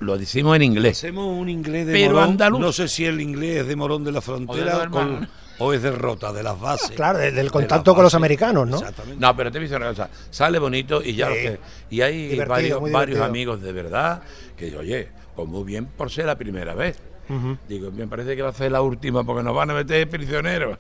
lo 0.01 0.19
decimos 0.19 0.55
en 0.57 0.63
inglés. 0.63 0.99
Hacemos 0.99 1.39
un 1.39 1.49
inglés 1.49 1.87
de 1.87 1.93
Pero 1.95 2.13
Morón. 2.15 2.31
andaluz. 2.31 2.61
No 2.61 2.73
sé 2.73 2.87
si 2.89 3.05
el 3.07 3.21
inglés 3.21 3.63
es 3.63 3.67
de 3.67 3.77
Morón 3.77 4.05
de 4.05 4.13
la 4.13 4.19
O 4.19 4.21
de 4.21 4.27
Frontera 4.27 4.77
o, 4.77 4.91
con, 4.91 5.01
hermanos. 5.09 5.29
o 5.59 5.73
es 5.73 5.81
derrota 5.83 6.33
de 6.35 6.43
las 6.43 6.61
bases. 6.61 6.91
Claro, 6.91 7.19
del- 7.19 7.35
de 7.35 7.49
contacto 7.51 7.95
con 7.95 8.05
los 8.05 8.15
americanos, 8.15 8.69
¿no? 8.69 8.77
Exactamente. 8.77 9.19
No, 9.19 9.35
pero 9.35 9.51
te 9.51 9.59
voy 9.59 9.65
a 9.65 9.69
decir 9.71 9.77
una 9.79 9.89
cosa, 9.89 10.11
sale 10.31 10.59
bonito 10.59 11.01
y 11.03 11.15
ya 11.15 11.29
Sí. 11.29 11.33
lo 11.35 11.41
que. 11.41 11.61
Y 11.89 12.01
hay 12.03 12.29
Divertido, 12.29 12.81
varios, 12.81 12.93
varios 12.93 13.21
amigos 13.21 13.63
de 13.63 13.73
verdad 13.73 14.21
que, 14.55 14.77
oye, 14.77 15.09
pues 15.35 15.49
muy 15.49 15.65
bien 15.65 15.87
por 15.87 16.11
ser 16.11 16.27
la 16.27 16.37
primera 16.37 16.75
vez. 16.75 16.99
Digo, 17.69 17.91
me 17.91 18.07
parece 18.07 18.37
que 18.37 18.43
va 18.43 18.51
a 18.51 18.55
ser 18.55 18.73
la 18.73 18.83
última 18.83 19.25
porque 19.25 19.43
nos 19.43 19.55
van 19.55 19.71
a 19.71 19.75
meter 19.75 20.09
prisioneros. 20.09 20.79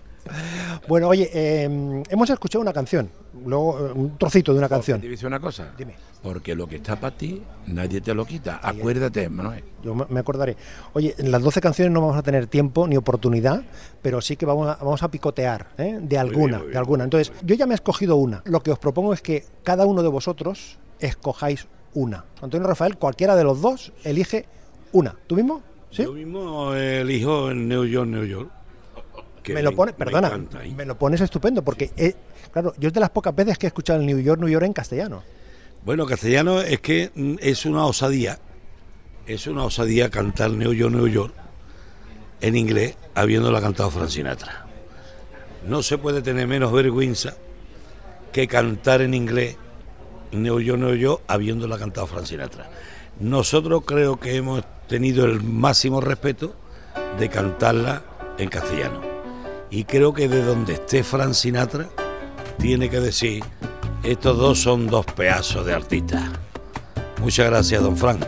Bueno, 0.88 1.08
oye, 1.08 1.30
eh, 1.32 2.02
hemos 2.08 2.30
escuchado 2.30 2.62
una 2.62 2.72
canción, 2.72 3.10
luego 3.44 3.78
eh, 3.78 3.92
un 3.92 4.18
trocito 4.18 4.52
de 4.52 4.58
una 4.58 4.68
canción. 4.68 5.00
Te 5.00 5.08
decir 5.08 5.26
una 5.26 5.40
cosa. 5.40 5.72
Dime. 5.76 5.94
Porque 6.22 6.54
lo 6.54 6.66
que 6.66 6.76
está 6.76 6.96
para 6.96 7.16
ti, 7.16 7.42
nadie 7.66 8.00
te 8.00 8.12
lo 8.14 8.24
quita. 8.24 8.60
Acuérdate, 8.62 9.28
Manuel. 9.28 9.62
Yo 9.84 9.94
me 9.94 10.20
acordaré. 10.20 10.56
Oye, 10.92 11.14
en 11.18 11.30
las 11.30 11.42
12 11.42 11.60
canciones 11.60 11.92
no 11.92 12.00
vamos 12.00 12.16
a 12.16 12.22
tener 12.22 12.46
tiempo 12.46 12.88
ni 12.88 12.96
oportunidad, 12.96 13.62
pero 14.02 14.20
sí 14.20 14.36
que 14.36 14.46
vamos 14.46 14.68
a, 14.68 14.76
vamos 14.76 15.02
a 15.02 15.10
picotear 15.10 15.68
¿eh? 15.78 15.98
de 16.00 16.18
alguna, 16.18 16.58
muy 16.58 16.66
bien. 16.66 16.72
de 16.72 16.78
alguna. 16.78 17.04
Entonces, 17.04 17.32
yo 17.44 17.54
ya 17.54 17.66
me 17.66 17.74
he 17.74 17.76
escogido 17.76 18.16
una. 18.16 18.42
Lo 18.44 18.60
que 18.60 18.72
os 18.72 18.78
propongo 18.78 19.12
es 19.12 19.22
que 19.22 19.44
cada 19.62 19.86
uno 19.86 20.02
de 20.02 20.08
vosotros 20.08 20.78
escojáis 20.98 21.68
una. 21.94 22.24
Antonio 22.42 22.66
Rafael, 22.66 22.96
cualquiera 22.96 23.36
de 23.36 23.44
los 23.44 23.60
dos, 23.60 23.92
elige 24.04 24.46
una. 24.92 25.14
¿Tú 25.26 25.36
mismo? 25.36 25.62
¿Sí? 25.90 26.02
Yo 26.02 26.12
mismo 26.12 26.74
elijo 26.74 27.50
en 27.50 27.68
New 27.68 27.84
York, 27.84 28.08
New 28.08 28.24
York. 28.24 28.50
que 29.42 29.54
me 29.54 29.62
lo 29.62 29.72
pone, 29.74 29.92
me 29.92 29.98
perdona, 29.98 30.28
encanta, 30.28 30.64
¿eh? 30.64 30.72
me 30.76 30.84
lo 30.84 30.98
pones 30.98 31.20
estupendo, 31.20 31.62
porque, 31.62 31.90
eh, 31.96 32.14
claro, 32.52 32.74
yo 32.78 32.88
es 32.88 32.94
de 32.94 33.00
las 33.00 33.10
pocas 33.10 33.34
veces 33.34 33.58
que 33.58 33.66
he 33.66 33.68
escuchado 33.68 34.00
el 34.00 34.06
New 34.06 34.18
York, 34.18 34.40
New 34.40 34.48
York 34.48 34.64
en 34.64 34.72
castellano. 34.72 35.22
Bueno, 35.84 36.04
castellano 36.04 36.60
es 36.60 36.80
que 36.80 37.10
mm, 37.14 37.36
es 37.40 37.64
una 37.64 37.86
osadía. 37.86 38.38
Es 39.26 39.46
una 39.46 39.64
osadía 39.64 40.10
cantar 40.10 40.50
New 40.50 40.72
York, 40.72 40.92
New 40.92 41.08
York 41.08 41.32
en 42.40 42.56
inglés 42.56 42.96
habiéndola 43.14 43.60
cantado 43.60 43.90
Frank 43.90 44.08
Sinatra. 44.08 44.66
No 45.66 45.82
se 45.82 45.98
puede 45.98 46.22
tener 46.22 46.46
menos 46.46 46.72
vergüenza 46.72 47.36
que 48.32 48.46
cantar 48.46 49.00
en 49.00 49.14
inglés 49.14 49.56
New 50.32 50.60
York, 50.60 50.78
New 50.78 50.94
York 50.94 51.22
habiéndola 51.26 51.78
cantado 51.78 52.06
Frank 52.06 52.26
Sinatra. 52.26 52.68
Nosotros 53.20 53.82
creo 53.86 54.20
que 54.20 54.36
hemos 54.36 54.62
tenido 54.88 55.24
el 55.24 55.42
máximo 55.42 56.00
respeto 56.00 56.54
de 57.18 57.28
cantarla 57.28 58.02
en 58.38 58.48
castellano. 58.48 59.00
Y 59.70 59.84
creo 59.84 60.12
que 60.12 60.28
de 60.28 60.42
donde 60.44 60.74
esté 60.74 61.02
Frank 61.02 61.32
Sinatra 61.32 61.88
tiene 62.58 62.90
que 62.90 63.00
decir, 63.00 63.42
estos 64.02 64.36
dos 64.36 64.60
son 64.60 64.86
dos 64.86 65.06
pedazos 65.06 65.64
de 65.66 65.74
artistas. 65.74 66.30
Muchas 67.20 67.46
gracias, 67.46 67.82
don 67.82 67.96
Frank. 67.96 68.22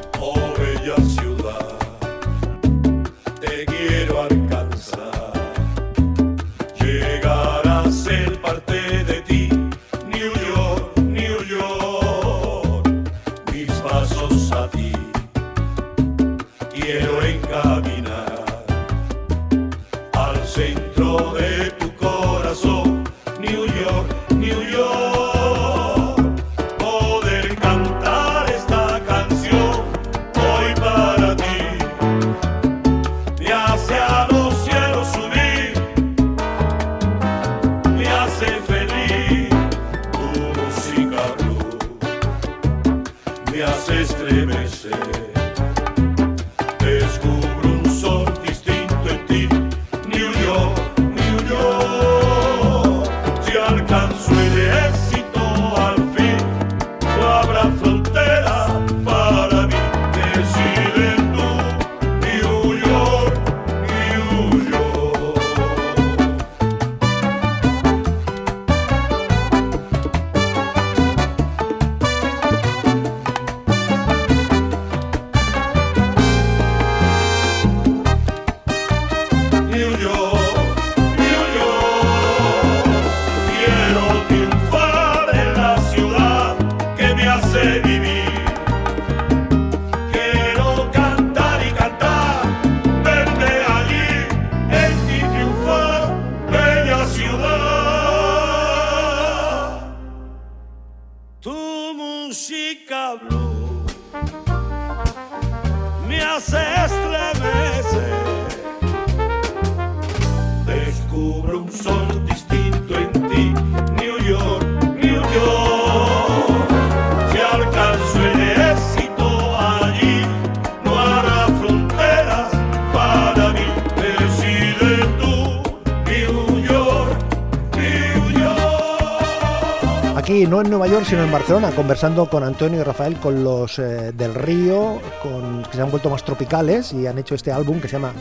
Aquí 130.29 130.47
no 130.47 130.61
en 130.61 130.69
Nueva 130.69 130.87
York, 130.89 131.07
sino 131.09 131.25
en 131.25 131.33
Barcelona, 131.33 131.71
conversando 131.71 132.29
con 132.29 132.45
Antonio 132.45 132.81
y 132.81 132.83
Rafael, 132.83 133.17
con 133.17 133.43
los 133.43 133.79
eh, 133.79 134.13
del 134.13 134.35
Río, 134.35 135.01
con, 135.23 135.63
que 135.63 135.75
se 135.75 135.81
han 135.81 135.91
vuelto 135.91 136.11
más 136.11 136.23
tropicales 136.23 136.93
y 136.93 137.07
han 137.07 137.17
hecho 137.17 137.35
este 137.35 137.51
álbum 137.51 137.81
que 137.81 137.89
se 137.89 137.95
llama 137.95 138.13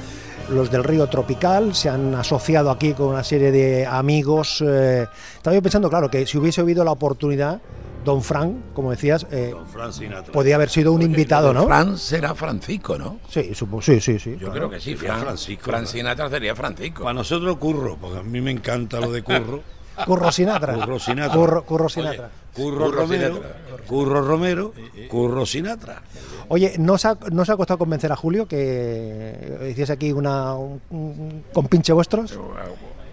Los 0.49 0.71
del 0.71 0.85
Río 0.85 1.07
Tropical. 1.07 1.75
Se 1.75 1.89
han 1.89 2.15
asociado 2.15 2.71
aquí 2.71 2.93
con 2.93 3.07
una 3.07 3.25
serie 3.25 3.51
de 3.51 3.85
amigos. 3.85 4.63
eh, 4.65 5.05
estaba 5.35 5.53
yo 5.53 5.61
pensando, 5.61 5.89
claro, 5.89 6.09
que 6.09 6.25
si 6.25 6.37
hubiese 6.37 6.61
habido 6.61 6.85
la 6.85 6.91
oportunidad, 6.91 7.59
Don 8.05 8.23
Frank, 8.23 8.53
como 8.73 8.91
decías, 8.91 9.27
eh, 9.29 9.49
Don 9.51 9.67
Frank 9.67 9.91
Sinatra. 9.91 10.31
podía 10.31 10.55
haber 10.55 10.69
sido 10.69 10.93
un 10.93 11.01
invitado, 11.01 11.53
¿no? 11.53 11.65
Fran 11.65 11.97
será 11.97 12.33
Francisco, 12.35 12.97
¿no? 12.97 13.19
Sí, 13.29 13.51
supo- 13.53 13.81
sí, 13.81 13.99
sí, 13.99 14.17
sí. 14.17 14.31
Yo 14.39 14.47
claro. 14.49 14.53
creo 14.53 14.69
que 14.69 14.79
sí, 14.79 14.95
Fran. 14.95 15.19
Francisco, 15.23 15.63
Fran. 15.65 15.85
Sinatra 15.85 16.29
sería 16.29 16.55
Francisco. 16.55 17.03
Para 17.03 17.15
nosotros 17.15 17.57
curro, 17.57 17.97
porque 17.99 18.19
a 18.19 18.23
mí 18.23 18.39
me 18.39 18.51
encanta 18.51 19.01
lo 19.01 19.11
de 19.11 19.23
curro. 19.23 19.61
Curro 20.05 20.31
Sinatra. 20.31 20.73
Curro 20.75 20.99
Sinatra. 20.99 21.33
Curro, 21.35 21.63
Curro 21.65 21.89
Sinatra. 21.89 22.29
Curro, 22.53 22.85
Curro 22.85 22.91
Romero, 22.91 23.35
Sinatra. 23.35 23.85
Curro 23.87 24.21
Romero, 24.21 24.73
Curro 25.09 25.45
Sinatra. 25.45 26.01
Oye, 26.49 26.75
¿no 26.79 26.93
os, 26.93 27.05
ha, 27.05 27.17
¿no 27.31 27.41
os 27.41 27.49
ha 27.49 27.57
costado 27.57 27.77
convencer 27.77 28.11
a 28.11 28.15
Julio 28.15 28.47
que 28.47 29.67
hiciese 29.71 29.93
aquí 29.93 30.11
una, 30.11 30.53
un, 30.55 30.81
un 30.89 31.43
compinche 31.53 31.93
vuestros? 31.93 32.37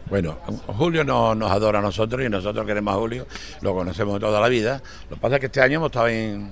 Bueno, 0.09 0.37
Julio 0.79 1.03
no- 1.05 1.35
nos 1.35 1.51
adora 1.51 1.79
a 1.79 1.83
nosotros 1.83 2.25
y 2.25 2.29
nosotros 2.29 2.65
queremos 2.67 2.95
a 2.95 2.99
Julio, 2.99 3.27
lo 3.63 3.75
conocemos 3.75 4.21
toda 4.21 4.41
la 4.41 4.49
vida. 4.49 4.83
Lo 5.11 5.17
que 5.17 5.21
pasa 5.21 5.37
es 5.37 5.41
que 5.41 5.47
este 5.47 5.61
año 5.63 5.77
hemos 5.77 5.87
estado 5.89 6.09
en, 6.09 6.51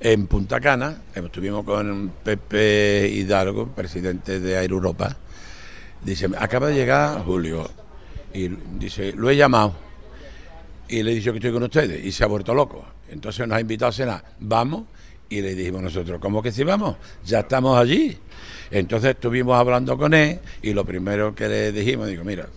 en 0.00 0.26
Punta 0.26 0.60
Cana, 0.60 0.98
estuvimos 1.14 1.64
con 1.64 2.12
Pepe 2.22 3.08
Hidalgo, 3.10 3.68
presidente 3.68 4.38
de 4.38 4.54
Air 4.54 4.70
Europa. 4.70 5.16
Dice, 6.02 6.28
acaba 6.38 6.68
de 6.68 6.74
llegar 6.74 7.24
Julio 7.24 7.68
y 8.34 8.48
dice, 8.78 9.12
lo 9.12 9.30
he 9.30 9.36
llamado 9.36 9.74
y 10.88 11.02
le 11.02 11.12
he 11.12 11.14
dicho 11.14 11.32
que 11.32 11.38
estoy 11.38 11.52
con 11.52 11.62
ustedes 11.62 12.04
y 12.04 12.12
se 12.12 12.24
ha 12.24 12.26
vuelto 12.26 12.52
loco. 12.52 12.84
Entonces 13.08 13.46
nos 13.46 13.56
ha 13.56 13.60
invitado 13.60 13.90
a 13.90 13.92
cenar, 13.92 14.24
vamos 14.40 14.84
y 15.28 15.40
le 15.40 15.54
dijimos 15.54 15.82
nosotros, 15.82 16.20
¿cómo 16.20 16.42
que 16.42 16.52
sí 16.52 16.64
vamos? 16.64 16.96
Ya 17.24 17.40
estamos 17.40 17.78
allí. 17.78 18.18
Entonces 18.70 19.10
estuvimos 19.10 19.56
hablando 19.56 19.96
con 19.96 20.12
él 20.14 20.40
y 20.62 20.72
lo 20.72 20.84
primero 20.84 21.34
que 21.34 21.48
le 21.48 21.72
dijimos, 21.72 22.08
digo, 22.08 22.24
mira, 22.24 22.48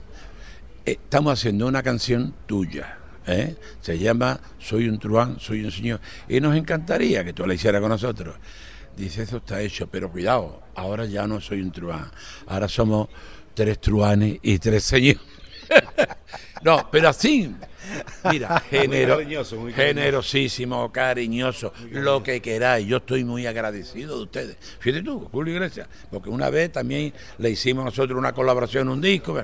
estamos 0.83 1.33
haciendo 1.33 1.67
una 1.67 1.83
canción 1.83 2.33
tuya. 2.45 2.97
¿eh? 3.27 3.55
Se 3.81 3.99
llama 3.99 4.39
Soy 4.57 4.89
un 4.89 4.97
truán, 4.99 5.39
soy 5.39 5.63
un 5.63 5.71
señor. 5.71 5.99
Y 6.27 6.39
nos 6.39 6.55
encantaría 6.55 7.23
que 7.23 7.33
tú 7.33 7.45
la 7.45 7.53
hicieras 7.53 7.81
con 7.81 7.89
nosotros. 7.89 8.35
Dice, 8.95 9.23
eso 9.23 9.37
está 9.37 9.61
hecho, 9.61 9.87
pero 9.87 10.11
cuidado, 10.11 10.63
ahora 10.73 11.05
ya 11.05 11.27
no 11.27 11.39
soy 11.39 11.61
un 11.61 11.71
truán. 11.71 12.09
Ahora 12.47 12.67
somos 12.67 13.09
tres 13.53 13.79
truanes 13.79 14.39
y 14.41 14.57
tres 14.57 14.83
señores. 14.83 15.36
no, 16.63 16.89
pero 16.91 17.09
así, 17.09 17.53
mira, 18.29 18.61
genero- 18.69 19.15
cariñoso, 19.17 19.55
muy 19.57 19.71
cariñoso. 19.71 19.99
generosísimo, 19.99 20.91
cariñoso, 20.91 21.73
lo 21.91 22.21
que 22.21 22.41
queráis. 22.41 22.85
Yo 22.87 22.97
estoy 22.97 23.23
muy 23.23 23.47
agradecido 23.47 24.17
de 24.17 24.23
ustedes. 24.23 24.57
Fíjate 24.79 25.03
tú, 25.03 25.27
Julio 25.31 25.53
Iglesias, 25.53 25.87
porque 26.11 26.29
una 26.29 26.49
vez 26.49 26.71
también 26.71 27.13
le 27.37 27.49
hicimos 27.49 27.85
nosotros 27.85 28.17
una 28.17 28.33
colaboración, 28.33 28.89
un 28.89 28.99
disco. 29.01 29.41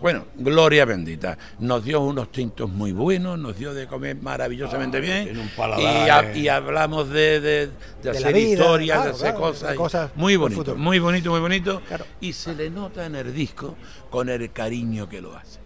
Bueno, 0.00 0.26
gloria 0.36 0.84
bendita. 0.84 1.36
Nos 1.58 1.84
dio 1.84 2.00
unos 2.00 2.32
tintos 2.32 2.70
muy 2.70 2.92
buenos, 2.92 3.38
nos 3.38 3.58
dio 3.58 3.74
de 3.74 3.86
comer 3.86 4.16
maravillosamente 4.16 5.00
bien. 5.00 5.24
tiene 5.24 5.40
un 5.40 5.46
y, 5.46 5.50
paladar, 5.50 6.10
ha- 6.24 6.32
eh. 6.32 6.38
y 6.38 6.48
hablamos 6.48 7.10
de, 7.10 7.40
de- 7.40 7.66
de 7.66 7.72
la 8.04 8.10
hacer 8.12 8.34
vida, 8.34 8.48
historias, 8.50 8.96
claro, 8.98 9.04
de 9.10 9.10
hacer 9.16 9.30
claro, 9.34 9.40
cosas. 9.40 9.70
de 9.70 9.76
cosas 9.76 10.10
muy 10.16 10.36
bonito, 10.36 10.74
muy 10.76 10.98
bonito, 10.98 11.30
muy 11.30 11.40
bonito. 11.40 11.82
Claro. 11.86 12.06
Y 12.20 12.32
se 12.32 12.54
le 12.54 12.70
nota 12.70 13.04
en 13.06 13.14
el 13.16 13.34
disco 13.34 13.76
con 14.10 14.28
el 14.28 14.50
cariño 14.52 15.08
que 15.08 15.20
lo 15.20 15.36
hace. 15.36 15.63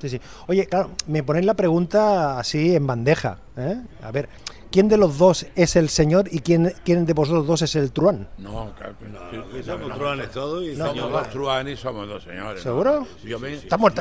Sí, 0.00 0.08
sí. 0.08 0.20
Oye, 0.48 0.66
claro, 0.66 0.90
me 1.06 1.22
ponéis 1.22 1.46
la 1.46 1.54
pregunta 1.54 2.38
así 2.38 2.74
en 2.74 2.86
bandeja. 2.86 3.38
¿eh? 3.56 3.76
A 4.02 4.10
ver, 4.10 4.28
¿quién 4.70 4.88
de 4.88 4.96
los 4.96 5.18
dos 5.18 5.46
es 5.54 5.76
el 5.76 5.88
señor 5.90 6.26
y 6.32 6.40
quién, 6.40 6.72
quién 6.84 7.04
de 7.04 7.12
vosotros 7.12 7.46
dos 7.46 7.60
es 7.62 7.74
el 7.76 7.92
truán? 7.92 8.28
No, 8.38 8.72
claro 8.78 8.94
que 8.98 9.04
no. 9.06 9.62
Somos 9.62 9.94
truanes 9.94 10.30
todos 10.30 10.64
y 10.64 10.74
Somos 10.76 11.12
dos 11.12 11.28
truanes 11.30 11.78
y 11.78 11.82
somos 11.82 12.08
dos 12.08 12.22
señores. 12.24 12.56
¿no? 12.56 12.70
¿Seguro? 12.70 13.06
Yo 13.24 13.38
me- 13.38 13.56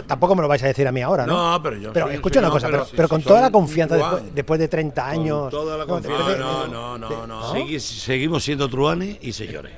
tampoco 0.08 0.36
me 0.36 0.42
lo 0.42 0.48
vais 0.48 0.64
a 0.64 0.68
decir 0.68 0.88
a 0.88 0.92
mí 0.92 1.02
ahora, 1.02 1.26
¿no? 1.26 1.52
No, 1.58 1.64
pero 1.64 1.76
yo 1.78 1.92
Pero 1.94 2.10
escucha 2.10 2.40
una 2.40 2.50
cosa, 2.50 2.68
pero, 2.68 2.84
pero- 2.86 2.96
pero 2.96 3.10
con 3.10 3.22
toda 3.22 3.42
la 3.42 3.52
confianza 3.52 3.96
después, 3.98 4.24
después 4.36 4.60
de 4.60 4.68
30 4.70 5.08
años. 5.08 5.50
toda 5.52 5.78
la 5.78 5.84
no, 5.84 5.90
confianza. 5.90 6.38
No, 6.38 6.68
no, 6.68 6.98
no, 6.98 7.10
no, 7.10 7.28
no. 7.28 7.54
Segui- 7.54 7.80
seguimos 7.80 8.44
siendo 8.44 8.70
truanes 8.70 9.18
y 9.22 9.34
señores. 9.34 9.74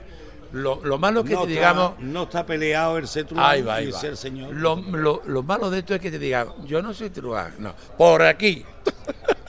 Lo, 0.54 0.84
lo 0.84 0.98
malo 0.98 1.24
que 1.24 1.34
no, 1.34 1.46
te 1.46 1.54
está, 1.54 1.54
digamos. 1.54 2.00
no 2.00 2.24
está 2.24 2.46
peleado 2.46 2.98
el 2.98 3.08
ser 3.08 3.26
Ahí 3.38 3.62
va, 3.62 3.76
ahí 3.76 3.88
y 3.88 3.92
va. 3.92 4.00
ser 4.00 4.18
señor. 4.18 4.54
Lo, 4.54 4.76
lo- 4.76 5.22
lo 5.26 5.44
malo 5.44 5.70
de 5.70 5.80
esto 5.80 5.96
es 5.96 6.02
que 6.02 6.12
te 6.12 6.20
digan, 6.20 6.48
yo 6.66 6.82
no 6.82 6.94
soy 6.94 7.10
truán, 7.10 7.54
no, 7.60 7.74
por 7.98 8.22
aquí. 8.24 8.66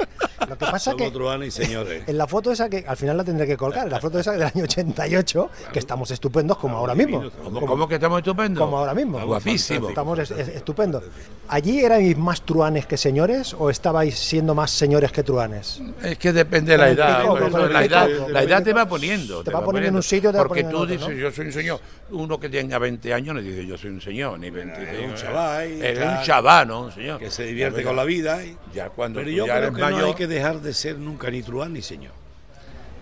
Lo 0.49 0.56
que 0.58 0.66
pasa 0.66 0.94
que 0.94 1.11
truanes 1.11 1.58
y 1.58 1.64
señores. 1.64 2.02
en 2.06 2.18
la 2.18 2.26
foto 2.26 2.52
esa 2.52 2.68
que 2.68 2.84
al 2.87 2.96
final 2.96 3.16
la 3.16 3.25
tendré 3.25 3.46
que 3.46 3.56
colgar, 3.56 3.84
en 3.87 3.92
la 3.92 4.00
foto 4.00 4.18
esa 4.18 4.32
del 4.32 4.42
año 4.42 4.64
88, 4.64 5.50
que 5.72 5.78
estamos 5.78 6.11
estupendos 6.11 6.56
como 6.58 6.76
ahora 6.76 6.94
mismo. 6.94 7.22
¿Cómo, 7.42 7.66
cómo 7.66 7.88
que 7.88 7.94
estamos 7.96 8.18
estupendos? 8.18 8.62
Como 8.62 8.78
ahora 8.78 8.94
mismo. 8.94 9.18
Guapísimo. 9.25 9.88
Estamos 9.88 10.18
es- 10.18 10.30
es- 10.30 10.49
estupendos. 10.49 11.04
¿Allí 11.49 11.84
erais 11.84 12.16
más 12.16 12.42
truanes 12.42 12.87
que 12.87 12.96
señores 12.96 13.54
o 13.58 13.68
estabais 13.70 14.18
siendo 14.18 14.54
más 14.54 14.70
señores 14.70 15.12
que 15.12 15.22
truanes? 15.22 15.80
Es 16.02 16.16
que 16.18 16.32
depende 16.32 16.72
de 16.72 16.78
la 16.78 16.88
edad. 16.90 17.22
pico, 17.22 17.38
eso 17.38 17.58
la 17.68 17.80
pico, 17.82 17.94
edad, 17.94 18.18
con 18.18 18.32
la 18.32 18.42
edad 18.42 18.58
pico. 18.58 18.64
te 18.64 18.72
va 18.72 18.87
poniendo. 18.88 19.44
Te 19.44 19.50
va 19.50 19.64
poniendo 19.64 19.88
en 19.88 19.96
un 19.96 20.02
sitio, 20.02 20.32
te 20.32 20.38
Porque 20.38 20.62
tú 20.64 20.68
en 20.70 20.75
otro, 20.76 20.87
dices, 20.87 21.08
¿no? 21.08 21.14
yo 21.14 21.30
soy 21.30 21.46
un 21.46 21.52
señor. 21.52 21.80
Uno 22.11 22.38
que 22.38 22.49
tenga 22.49 22.78
20 22.78 23.12
años 23.14 23.34
no 23.34 23.40
dice, 23.40 23.66
yo 23.66 23.76
soy 23.78 23.90
un 23.90 24.00
señor, 24.00 24.38
ni 24.38 24.50
25. 24.50 24.90
Eres 24.92 25.08
un 25.11 25.14
chaval 25.16 25.62
Eres 25.82 26.04
un 26.18 26.22
chaval, 26.25 26.68
¿no? 26.68 26.80
Un 26.82 26.92
señor. 26.92 27.18
que 27.18 27.30
se 27.30 27.44
divierte 27.44 27.82
con 27.82 27.96
la 27.96 28.04
vida. 28.04 28.42
y- 28.44 28.56
Ya 28.75 28.88
cuando 28.90 29.20
Pero 29.20 29.30
tú 29.30 29.37
yo 29.37 29.46
ya 29.46 29.52
creo 29.54 29.64
eres 29.68 29.75
que 29.76 29.80
no 29.82 29.90
mayor- 29.90 30.08
hay 30.08 30.14
que 30.14 30.26
dejar 30.32 30.60
de 30.60 30.72
ser 30.74 30.98
nunca 30.98 31.30
ni 31.30 31.42
truán 31.42 31.72
ni 31.72 31.82
señor. 31.82 32.12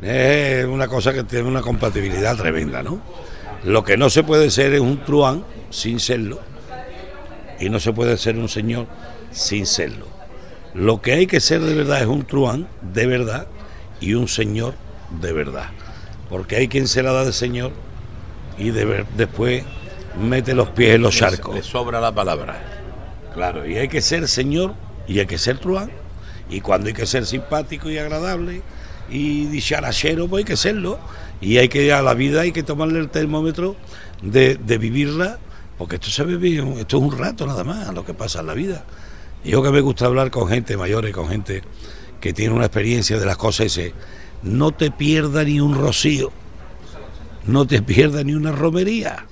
Es 0.03 0.65
una 0.65 0.89
cosa 0.89 1.13
que 1.13 1.25
tiene 1.25 1.47
una 1.49 1.61
compatibilidad 1.61 2.37
tremenda, 2.37 2.83
¿no? 2.83 3.01
Lo 3.65 3.85
que 3.85 3.97
no 3.97 4.09
se 4.09 4.23
puede 4.23 4.51
ser 4.51 4.73
es 4.73 4.81
un 4.81 5.05
truán 5.05 5.45
sin 5.71 6.01
serlo. 6.01 6.41
Y 7.59 7.69
no 7.69 7.79
se 7.79 7.93
puede 7.93 8.17
ser 8.17 8.37
un 8.37 8.49
señor 8.49 8.87
sin 9.31 9.67
serlo. 9.67 10.07
Lo 10.73 11.03
que 11.03 11.13
hay 11.13 11.27
que 11.27 11.41
ser 11.41 11.61
de 11.61 11.75
verdad 11.75 12.01
es 12.01 12.07
un 12.07 12.25
truán 12.25 12.69
de 12.81 13.07
verdad 13.07 13.47
y 14.01 14.15
un 14.15 14.29
señor 14.29 14.75
de 15.21 15.33
verdad. 15.33 15.69
Porque 16.31 16.57
hay 16.57 16.69
quien 16.69 16.89
se 16.89 17.03
la 17.03 17.13
da 17.13 17.25
de 17.25 17.33
señor 17.33 17.73
y 18.57 18.71
de 18.71 18.85
ver- 18.85 19.07
después 19.17 19.65
mete 20.19 20.55
los 20.55 20.71
pies 20.71 20.95
en 20.95 21.03
los 21.03 21.15
charcos. 21.17 21.55
Le 21.55 21.63
sobra 21.63 22.01
la 22.01 22.15
palabra. 22.15 22.57
Claro, 23.35 23.67
y 23.69 23.77
hay 23.77 23.89
que 23.89 24.01
ser 24.01 24.27
señor 24.29 24.75
y 25.07 25.19
hay 25.19 25.27
que 25.27 25.39
ser 25.39 25.59
truán. 25.59 25.91
Y 26.51 26.61
cuando 26.61 26.89
hay 26.89 26.95
que 26.95 27.07
ser 27.07 27.25
simpático 27.25 27.89
y 27.89 27.99
agradable 27.99 28.63
y 29.09 29.47
dicharachero, 29.47 30.29
pues 30.29 30.41
hay 30.41 30.45
que 30.45 30.57
serlo. 30.57 30.99
Y 31.41 31.59
hay 31.59 31.69
que 31.69 31.93
a 31.93 32.03
la 32.03 32.15
vida 32.15 32.43
hay 32.43 32.53
que 32.53 32.63
tomarle 32.63 32.99
el 32.99 33.09
termómetro 33.09 33.77
de, 34.21 34.57
vivirla, 34.79 35.39
porque 35.79 35.97
esto 35.97 36.11
se 36.11 36.25
vive, 36.25 36.81
esto 36.81 36.99
es 36.99 37.03
un 37.03 37.17
rato 37.17 37.47
nada 37.47 37.65
más, 37.65 37.95
lo 37.95 38.05
que 38.05 38.13
pasa 38.13 38.41
en 38.41 38.47
la 38.47 38.55
vida. 38.55 38.85
Yo 39.45 39.63
que 39.63 39.71
me 39.71 39.81
gusta 39.81 40.07
hablar 40.07 40.31
con 40.31 40.49
gente 40.49 40.77
mayores, 40.77 41.15
con 41.15 41.29
gente 41.29 41.63
que 42.21 42.35
tiene 42.35 42.55
una 42.55 42.67
experiencia 42.67 43.19
de 43.19 43.25
las 43.25 43.39
cosas, 43.39 43.65
dice, 43.65 43.95
no 44.43 44.73
te 44.73 44.91
pierda 44.91 45.45
ni 45.45 45.61
un 45.61 45.75
rocío, 45.75 46.31
no 47.47 47.67
te 47.67 47.81
pierdas 47.81 48.25
ni 48.25 48.35
una 48.35 48.53
romería, 48.53 49.27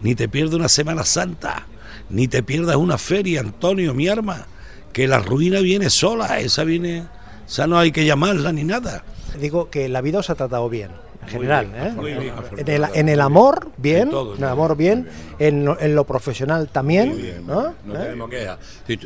ni 0.00 0.14
te 0.14 0.28
pierdas 0.28 0.54
una 0.54 0.68
Semana 0.70 1.04
Santa, 1.04 1.66
ni 2.08 2.26
te 2.26 2.42
pierdas 2.42 2.76
una 2.76 2.96
feria, 2.96 3.40
Antonio, 3.40 3.92
mi 3.92 4.08
arma, 4.08 4.46
que 4.92 5.06
la 5.08 5.18
ruina 5.20 5.60
viene 5.60 5.90
sola, 5.90 6.40
esa 6.40 6.64
viene, 6.64 7.04
esa 7.46 7.66
no 7.66 7.78
hay 7.78 7.92
que 7.92 8.04
llamarla 8.04 8.52
ni 8.52 8.64
nada. 8.64 9.04
Digo 9.38 9.70
que 9.70 9.88
la 9.88 10.00
vida 10.00 10.18
os 10.18 10.30
ha 10.30 10.34
tratado 10.34 10.68
bien, 10.68 10.90
en 11.22 11.28
general. 11.28 11.66
bien, 11.66 12.18
¿eh? 12.18 12.18
bien, 12.20 12.32
en, 12.56 12.68
el, 12.68 12.84
en 12.94 13.08
el 13.08 13.20
amor, 13.20 13.70
bien. 13.76 14.02
En 14.02 14.10
todo, 14.10 14.34
en 14.36 14.42
el 14.42 14.48
amor, 14.48 14.76
bien. 14.76 15.08
En 15.38 15.64
lo, 15.64 15.80
en 15.80 15.94
lo 15.94 16.04
profesional 16.04 16.68
también. 16.68 17.10
Muy 17.10 17.22
bien, 17.22 17.46
¿no? 17.46 17.74
no 17.84 17.94
¿Eh? 17.94 17.98
tenemos 18.04 18.30
quejas. 18.30 18.58
Si, 18.86 18.98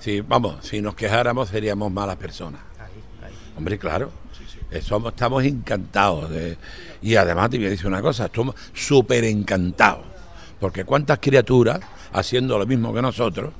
si, 0.00 0.20
vamos, 0.22 0.56
si 0.66 0.80
nos 0.80 0.94
quejáramos 0.94 1.48
seríamos 1.50 1.92
malas 1.92 2.16
personas. 2.16 2.60
Hombre, 3.56 3.78
claro. 3.78 4.10
Somos, 4.82 5.12
estamos 5.12 5.44
encantados. 5.44 6.28
de- 6.30 6.56
y 7.02 7.14
además 7.16 7.50
te 7.50 7.56
voy 7.58 7.66
a 7.66 7.70
decir 7.70 7.86
una 7.86 8.02
cosa, 8.02 8.26
estamos 8.26 8.54
súper 8.74 9.24
encantados. 9.24 10.04
Porque 10.58 10.84
cuántas 10.84 11.18
criaturas 11.20 11.80
haciendo 12.12 12.58
lo 12.58 12.66
mismo 12.66 12.92
que 12.92 13.00
nosotros, 13.02 13.52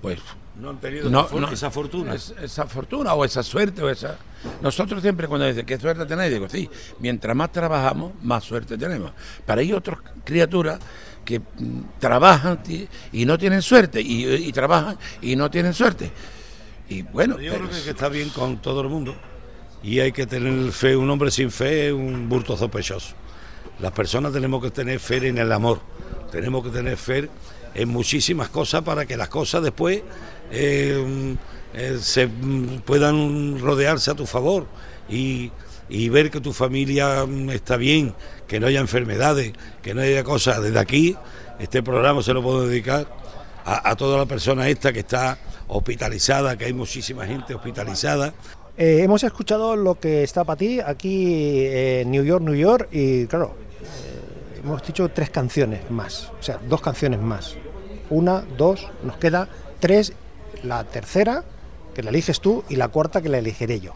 pues 0.00 0.18
No 0.60 0.70
han 0.70 0.80
tenido 0.80 1.08
no, 1.08 1.20
esa 1.20 1.28
for- 1.28 1.40
no, 1.40 1.48
esa 1.50 1.70
fortuna. 1.70 2.14
es- 2.14 2.34
esa 2.42 2.66
fortuna 2.66 3.14
o 3.14 3.24
esa 3.24 3.42
suerte 3.42 3.82
o 3.82 3.88
esa. 3.88 4.16
Nosotros 4.60 5.00
siempre 5.02 5.26
cuando 5.28 5.46
dicen 5.46 5.64
qué 5.64 5.78
suerte 5.78 6.04
tenéis, 6.04 6.32
digo, 6.32 6.48
sí, 6.48 6.68
mientras 7.00 7.34
más 7.34 7.50
trabajamos, 7.52 8.12
más 8.22 8.44
suerte 8.44 8.76
tenemos. 8.76 9.12
Pero 9.46 9.60
hay 9.60 9.72
otras 9.72 9.98
criaturas 10.24 10.78
que 11.24 11.38
mm, 11.40 11.80
trabajan 11.98 12.60
y 13.12 13.24
no 13.24 13.38
tienen 13.38 13.62
suerte, 13.62 14.00
y, 14.02 14.26
y 14.26 14.52
trabajan 14.52 14.98
y 15.22 15.36
no 15.36 15.50
tienen 15.50 15.72
suerte. 15.72 16.10
Y 16.88 17.02
bueno, 17.02 17.38
Yo 17.40 17.52
pero 17.52 17.68
creo 17.68 17.78
que, 17.78 17.84
que 17.84 17.90
está 17.90 18.08
bien 18.10 18.28
con 18.30 18.60
todo 18.60 18.82
el 18.82 18.88
mundo 18.88 19.14
y 19.82 20.00
hay 20.00 20.12
que 20.12 20.26
tener 20.26 20.70
fe. 20.72 20.94
Un 20.96 21.08
hombre 21.08 21.30
sin 21.30 21.50
fe 21.50 21.86
es 21.88 21.92
un 21.94 22.28
burto 22.28 22.56
sospechoso. 22.56 23.14
Las 23.78 23.92
personas 23.92 24.32
tenemos 24.32 24.62
que 24.62 24.70
tener 24.70 25.00
fe 25.00 25.26
en 25.28 25.38
el 25.38 25.50
amor, 25.50 25.80
tenemos 26.30 26.62
que 26.62 26.70
tener 26.70 26.96
fe 26.98 27.30
en 27.74 27.88
muchísimas 27.88 28.50
cosas 28.50 28.82
para 28.82 29.06
que 29.06 29.16
las 29.16 29.28
cosas 29.28 29.62
después 29.62 30.02
eh, 30.52 31.36
eh, 31.74 31.98
se 32.00 32.26
mm, 32.26 32.82
puedan 32.84 33.58
rodearse 33.58 34.10
a 34.10 34.14
tu 34.14 34.26
favor 34.26 34.66
y, 35.08 35.50
y 35.88 36.10
ver 36.10 36.30
que 36.30 36.40
tu 36.40 36.52
familia 36.52 37.24
mm, 37.26 37.50
está 37.50 37.76
bien, 37.76 38.14
que 38.46 38.60
no 38.60 38.66
haya 38.66 38.80
enfermedades, 38.80 39.52
que 39.82 39.94
no 39.94 40.02
haya 40.02 40.22
cosas. 40.22 40.62
Desde 40.62 40.78
aquí, 40.78 41.16
este 41.58 41.82
programa 41.82 42.22
se 42.22 42.34
lo 42.34 42.42
puedo 42.42 42.68
dedicar 42.68 43.08
a, 43.64 43.90
a 43.90 43.96
toda 43.96 44.18
la 44.18 44.26
persona 44.26 44.68
esta 44.68 44.92
que 44.92 45.00
está 45.00 45.38
hospitalizada, 45.68 46.56
que 46.56 46.66
hay 46.66 46.74
muchísima 46.74 47.26
gente 47.26 47.54
hospitalizada. 47.54 48.34
Eh, 48.76 49.00
hemos 49.02 49.22
escuchado 49.24 49.74
lo 49.74 49.98
que 49.98 50.22
está 50.22 50.44
para 50.44 50.58
ti 50.58 50.80
aquí 50.80 51.66
en 51.66 52.10
New 52.10 52.24
York, 52.24 52.44
New 52.44 52.54
York, 52.54 52.88
y 52.92 53.26
claro, 53.26 53.54
hemos 54.62 54.86
dicho 54.86 55.08
tres 55.08 55.30
canciones 55.30 55.90
más, 55.90 56.30
o 56.38 56.42
sea, 56.42 56.58
dos 56.68 56.80
canciones 56.82 57.20
más. 57.20 57.56
Una, 58.10 58.44
dos, 58.58 58.86
nos 59.02 59.16
queda 59.16 59.48
tres, 59.80 60.12
la 60.62 60.84
tercera, 60.84 61.44
que 61.94 62.02
la 62.02 62.10
eliges 62.10 62.40
tú, 62.40 62.64
y 62.68 62.76
la 62.76 62.88
cuarta, 62.88 63.20
que 63.22 63.28
la 63.28 63.38
elegiré 63.38 63.80
yo. 63.80 63.92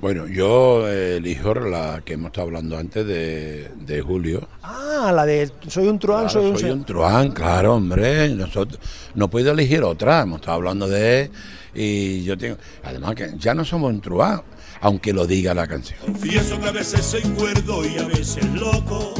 bueno, 0.00 0.26
yo 0.26 0.88
elijo 0.88 1.54
la 1.54 2.02
que 2.04 2.14
hemos 2.14 2.26
estado 2.30 2.48
hablando 2.48 2.76
antes 2.76 3.06
de, 3.06 3.70
de 3.86 4.02
Julio. 4.02 4.48
Ah, 4.62 5.12
la 5.14 5.24
de 5.24 5.50
Soy 5.68 5.86
un 5.88 5.98
truán, 5.98 6.24
Claro, 6.24 6.40
soy 6.40 6.50
un... 6.50 6.58
soy 6.58 6.70
un 6.70 6.84
truán, 6.84 7.30
claro, 7.30 7.74
hombre. 7.76 8.28
Nosotros, 8.30 8.80
no 9.14 9.28
puedo 9.30 9.52
elegir 9.52 9.82
otra, 9.84 10.22
hemos 10.22 10.40
estado 10.40 10.56
hablando 10.56 10.88
de 10.88 11.22
él 11.22 11.30
y 11.74 12.24
yo 12.24 12.36
tengo. 12.36 12.56
Además, 12.84 13.14
que 13.14 13.30
ya 13.38 13.54
no 13.54 13.64
somos 13.64 13.90
un 13.92 14.00
truán, 14.00 14.42
aunque 14.80 15.12
lo 15.12 15.26
diga 15.26 15.54
la 15.54 15.66
canción. 15.68 15.98
Confieso 16.04 16.58
que 16.60 16.68
a 16.68 16.72
veces 16.72 17.04
soy 17.04 17.22
cuerdo 17.22 17.84
y 17.86 17.98
a 17.98 18.06
veces 18.06 18.44
loco. 18.54 19.14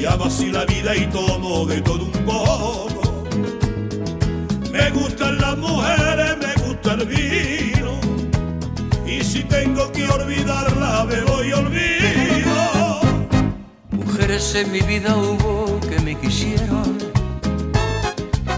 Y 0.00 0.06
amo 0.06 0.24
así 0.24 0.50
la 0.50 0.64
vida 0.64 0.96
y 0.96 1.06
tomo 1.10 1.66
de 1.66 1.80
todo 1.82 2.04
un 2.04 2.12
poco. 2.24 3.03
Me 4.74 4.90
gustan 4.90 5.40
las 5.40 5.56
mujeres, 5.56 6.36
me 6.36 6.52
gusta 6.64 6.94
el 6.94 7.06
vino. 7.06 8.00
Y 9.06 9.22
si 9.22 9.44
tengo 9.44 9.92
que 9.92 10.04
olvidarla, 10.08 11.04
bebo 11.04 11.44
y 11.44 11.52
olvido. 11.52 13.00
Mujeres 13.92 14.52
en 14.56 14.72
mi 14.72 14.80
vida 14.80 15.16
hubo 15.16 15.78
que 15.78 16.00
me 16.00 16.16
quisieron. 16.16 16.98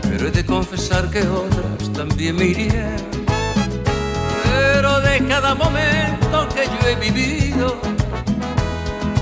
Pero 0.08 0.28
he 0.28 0.30
de 0.30 0.46
confesar 0.46 1.10
que 1.10 1.20
otras 1.20 1.92
también 1.92 2.36
me 2.36 2.46
hirieron. 2.46 3.10
Pero 4.42 5.00
de 5.00 5.18
cada 5.26 5.54
momento 5.54 6.48
que 6.54 6.64
yo 6.64 6.88
he 6.88 6.96
vivido, 7.10 7.76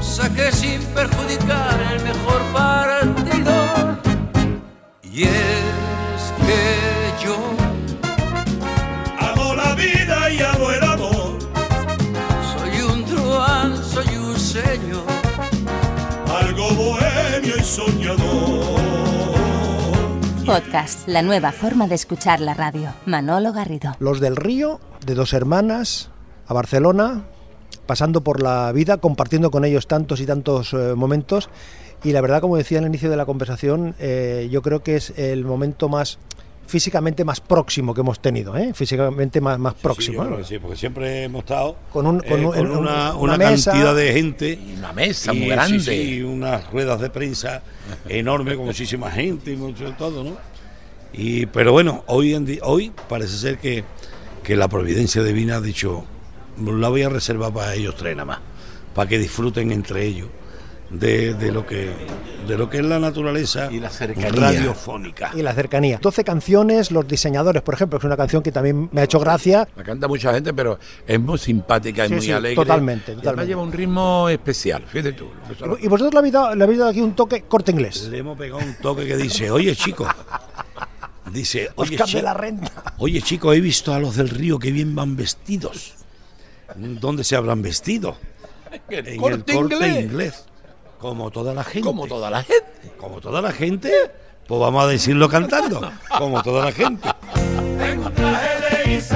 saqué 0.01 0.53
sin 0.53 0.81
perjudicar 0.99 1.77
el 1.93 2.05
mejor 2.05 2.41
partido. 2.53 3.55
Y 5.03 5.25
es 5.25 6.25
que 6.47 6.84
yo. 7.25 7.55
La 9.57 9.75
vida 9.77 10.31
y 10.31 10.43
amo 10.43 10.71
el 10.71 10.83
amor. 10.83 11.39
Soy 12.59 12.81
un 12.83 13.05
truán, 13.05 13.77
soy 13.85 14.17
un 14.17 14.37
señor. 14.37 15.05
Algo 16.29 16.71
bohemio 16.71 17.55
y 17.57 17.63
soñador. 17.63 18.81
Podcast, 20.45 21.07
la 21.09 21.23
nueva 21.23 21.53
forma 21.53 21.87
de 21.87 21.95
escuchar 21.95 22.41
la 22.41 22.55
radio. 22.55 22.93
Manolo 23.07 23.53
Garrido. 23.53 23.95
Los 24.01 24.21
del 24.21 24.35
Río, 24.35 24.81
de 25.07 25.15
dos 25.15 25.33
hermanas, 25.33 26.11
a 26.47 26.55
Barcelona, 26.55 27.25
pasando 27.87 28.23
por 28.23 28.43
la 28.43 28.73
vida, 28.73 28.97
compartiendo 28.97 29.51
con 29.51 29.65
ellos 29.65 29.87
tantos 29.87 30.21
y 30.21 30.27
tantos 30.27 30.73
eh, 30.73 30.95
momentos. 30.97 31.49
Y 32.03 32.13
la 32.13 32.21
verdad, 32.21 32.41
como 32.41 32.57
decía 32.57 32.81
al 32.81 32.87
inicio 32.87 33.09
de 33.09 33.17
la 33.17 33.25
conversación, 33.25 33.95
eh, 33.99 34.49
yo 34.51 34.63
creo 34.63 34.83
que 34.83 34.97
es 34.97 35.11
el 35.17 35.45
momento 35.45 35.89
más 35.89 36.19
físicamente 36.67 37.25
más 37.25 37.41
próximo 37.41 37.95
que 37.95 38.01
hemos 38.01 38.21
tenido, 38.21 38.57
¿eh? 38.57 38.73
físicamente 38.75 39.41
más, 39.41 39.59
más 39.59 39.75
próximo. 39.75 40.13
Sí, 40.13 40.17
yo 40.17 40.23
¿no? 40.25 40.29
creo 40.31 40.39
que 40.39 40.45
sí, 40.45 40.59
porque 40.59 40.77
siempre 40.77 41.25
hemos 41.25 41.41
estado 41.41 41.77
Con 41.93 42.07
un- 42.07 42.21
con 42.21 42.41
eh, 42.41 42.45
con 42.45 42.67
una, 42.71 43.15
una 43.15 43.15
una 43.15 43.37
mesa. 43.37 43.71
cantidad 43.73 43.95
de 43.95 44.13
gente. 44.13 44.59
Y 44.67 44.75
una 44.79 44.93
mesa 44.93 45.33
y, 45.33 45.37
muy 45.37 45.45
sí, 45.45 45.51
grande. 45.51 45.81
sí, 45.81 46.23
unas 46.23 46.71
ruedas 46.73 47.01
de 47.01 47.11
prensa 47.11 47.63
enormes 48.09 48.57
con 48.57 48.67
muchísima 48.67 49.11
gente 49.11 49.53
y 49.53 49.57
mucho 49.57 49.85
de 49.85 49.93
todo, 49.93 50.25
¿no? 50.25 50.37
Y, 51.13 51.47
pero 51.47 51.71
bueno, 51.73 52.03
hoy, 52.09 52.35
en 52.35 52.45
di- 52.45 52.59
hoy 52.63 52.93
parece 53.09 53.37
ser 53.37 53.59
que, 53.59 53.85
que 54.43 54.57
la 54.57 54.67
providencia 54.69 55.23
divina 55.23 55.57
ha 55.57 55.61
dicho, 55.61 56.05
la 56.65 56.89
voy 56.89 57.03
a 57.03 57.09
reservar 57.09 57.53
para 57.53 57.75
ellos 57.75 57.95
tres 57.97 58.17
nada 58.17 58.25
más, 58.25 58.39
para 58.95 59.09
que 59.09 59.19
disfruten 59.19 59.71
entre 59.71 60.05
ellos 60.07 60.29
de, 60.99 61.35
de 61.35 61.53
lo 61.53 61.67
que 61.67 61.91
de 62.47 62.59
lo 62.59 62.69
que 62.69 62.77
es 62.77 62.85
la 62.85 62.99
naturaleza 62.99 63.73
Y 63.73 63.81
la 63.81 63.89
cercanía. 63.89 64.29
radiofónica. 64.31 65.31
Y 65.35 65.41
la 65.41 65.55
cercanía. 65.55 65.99
12 66.01 66.25
canciones, 66.25 66.91
los 66.91 67.09
diseñadores, 67.09 67.63
por 67.63 67.73
ejemplo, 67.73 67.99
que 67.99 68.03
es 68.03 68.07
una 68.07 68.19
canción 68.19 68.43
que 68.43 68.53
también 68.53 68.91
me 68.93 69.01
ha 69.01 69.05
hecho 69.05 69.19
gracia. 69.19 69.67
La 69.77 69.83
canta 69.83 70.09
mucha 70.09 70.33
gente, 70.35 70.53
pero 70.53 70.79
es 71.07 71.19
muy 71.19 71.39
simpática 71.39 72.05
y 72.05 72.09
Sí, 72.09 72.15
muy 72.15 72.23
sí, 72.27 72.33
alegre. 72.33 72.55
totalmente, 72.57 73.05
Y 73.05 73.15
además 73.15 73.23
totalmente. 73.23 73.49
lleva 73.49 73.63
un 73.63 73.73
ritmo 73.73 74.29
especial, 74.29 74.85
fíjate 74.87 75.13
tú. 75.15 75.29
Y 75.81 75.89
vosotros 75.89 76.13
le 76.13 76.19
habéis 76.19 76.35
dado, 76.35 76.55
le 76.55 76.65
habéis 76.65 76.79
dado 76.81 76.91
aquí 76.91 77.01
un 77.01 77.15
toque 77.17 77.43
corte 77.43 77.73
inglés. 77.73 78.09
Le 78.11 78.19
hemos 78.19 78.37
pegado 78.37 78.59
un 78.63 78.75
toque 78.75 79.07
que 79.07 79.17
dice, 79.17 79.51
oye 79.51 79.75
chicos, 79.75 80.09
dice, 81.33 81.71
oye 81.77 81.95
Oscar 81.95 82.07
de 82.07 82.13
chi- 82.13 82.23
la 82.23 82.35
Renta. 82.35 82.95
oye 82.99 83.23
chicos, 83.23 83.57
he 83.57 83.61
visto 83.61 83.95
a 83.95 83.99
los 83.99 84.17
del 84.17 84.29
río 84.29 84.59
que 84.59 84.71
bien 84.71 84.95
van 84.95 85.17
vestidos. 85.17 85.95
¿Dónde 86.77 87.25
se 87.25 87.37
habrán 87.37 87.63
vestido? 87.63 88.17
El 88.91 89.07
En 89.09 89.17
corte 89.21 89.53
el 89.53 89.59
corte 89.59 89.75
inglés. 89.77 90.05
inglés. 90.05 90.45
Como 91.05 91.31
toda 91.31 91.53
la 91.53 91.63
gente. 91.63 91.87
Como 91.87 92.07
toda 92.07 92.31
la 92.31 92.43
gente. 92.43 92.65
Como 92.97 93.21
toda 93.21 93.43
la 93.43 93.53
gente. 93.53 93.93
Pues 94.49 94.59
vamos 94.59 94.85
a 94.85 94.87
decirlo 94.87 95.29
cantando. 95.29 95.93
Como 96.19 96.43
toda 96.43 96.65
la 96.65 96.73
gente. 96.73 97.11
Tengo 97.79 98.07
un 98.07 98.15
traje 98.15 98.85
de 98.87 98.91
Yves 98.91 99.13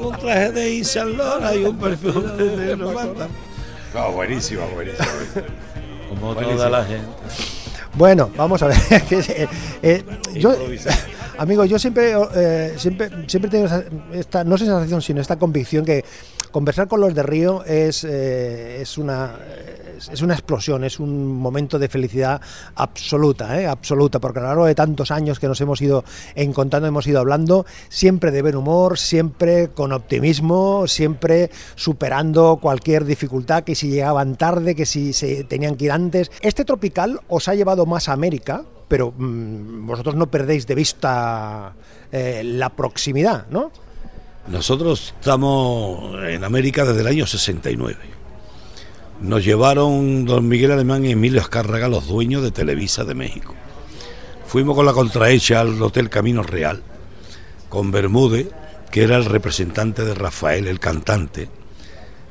Un 0.00 0.16
traje 0.18 0.52
de 0.52 0.84
Laurent 1.16 1.56
y 1.56 1.64
un 1.64 1.78
perfume 1.78 2.32
de 2.32 2.76
Romanta. 2.76 3.28
No, 3.94 4.12
buenísima, 4.12 4.64
buenísima. 4.74 5.06
Como 6.08 6.34
toda 6.34 6.70
la 6.70 6.84
gente. 6.84 7.06
Bueno, 7.94 8.30
vamos 8.36 8.62
a 8.62 8.68
ver. 8.68 8.76
eh, 8.90 9.48
eh, 9.82 10.04
yo, 10.34 10.52
Improvisar. 11.34 11.42
amigo, 11.42 11.64
yo 11.64 11.78
siempre, 11.78 12.14
eh, 12.34 12.74
siempre, 12.76 13.10
siempre 13.26 13.50
tengo 13.50 13.68
esta, 14.12 14.44
no 14.44 14.56
sensación, 14.58 15.02
sino 15.02 15.20
esta 15.20 15.36
convicción 15.36 15.84
que 15.84 16.04
conversar 16.50 16.88
con 16.88 17.00
los 17.00 17.14
de 17.14 17.22
Río 17.22 17.64
es, 17.64 18.04
eh, 18.04 18.80
es 18.80 18.98
una 18.98 19.36
es 20.12 20.22
una 20.22 20.34
explosión, 20.34 20.84
es 20.84 21.00
un 21.00 21.26
momento 21.36 21.78
de 21.78 21.88
felicidad 21.88 22.40
absoluta, 22.74 23.60
¿eh? 23.60 23.66
absoluta, 23.66 24.20
porque 24.20 24.38
a 24.38 24.42
lo 24.42 24.48
largo 24.48 24.66
de 24.66 24.74
tantos 24.74 25.10
años 25.10 25.38
que 25.38 25.48
nos 25.48 25.60
hemos 25.60 25.80
ido 25.80 26.04
encontrando, 26.34 26.88
hemos 26.88 27.06
ido 27.06 27.20
hablando, 27.20 27.66
siempre 27.88 28.30
de 28.30 28.42
buen 28.42 28.56
humor, 28.56 28.98
siempre 28.98 29.68
con 29.68 29.92
optimismo, 29.92 30.86
siempre 30.86 31.50
superando 31.74 32.58
cualquier 32.60 33.04
dificultad, 33.04 33.64
que 33.64 33.74
si 33.74 33.90
llegaban 33.90 34.36
tarde, 34.36 34.74
que 34.74 34.86
si 34.86 35.12
se 35.12 35.44
tenían 35.44 35.76
que 35.76 35.86
ir 35.86 35.92
antes. 35.92 36.30
Este 36.40 36.64
tropical 36.64 37.20
os 37.28 37.48
ha 37.48 37.54
llevado 37.54 37.86
más 37.86 38.08
a 38.08 38.12
América, 38.12 38.64
pero 38.88 39.12
mm, 39.16 39.86
vosotros 39.86 40.14
no 40.14 40.30
perdéis 40.30 40.66
de 40.66 40.74
vista 40.74 41.74
eh, 42.12 42.42
la 42.44 42.70
proximidad, 42.70 43.46
¿no? 43.50 43.70
Nosotros 44.46 45.14
estamos 45.18 46.22
en 46.22 46.44
América 46.44 46.84
desde 46.84 47.00
el 47.00 47.06
año 47.06 47.26
69. 47.26 47.96
Nos 49.22 49.44
llevaron 49.44 50.26
don 50.26 50.46
Miguel 50.46 50.72
Alemán 50.72 51.04
y 51.04 51.12
Emilio 51.12 51.40
Azcárraga, 51.40 51.88
los 51.88 52.06
dueños 52.06 52.42
de 52.42 52.50
Televisa 52.50 53.04
de 53.04 53.14
México. 53.14 53.54
Fuimos 54.46 54.76
con 54.76 54.84
la 54.84 54.92
contrahecha 54.92 55.60
al 55.60 55.80
Hotel 55.82 56.10
Camino 56.10 56.42
Real, 56.42 56.82
con 57.70 57.90
Bermúdez, 57.90 58.48
que 58.90 59.02
era 59.02 59.16
el 59.16 59.24
representante 59.24 60.04
de 60.04 60.14
Rafael, 60.14 60.68
el 60.68 60.78
cantante, 60.78 61.48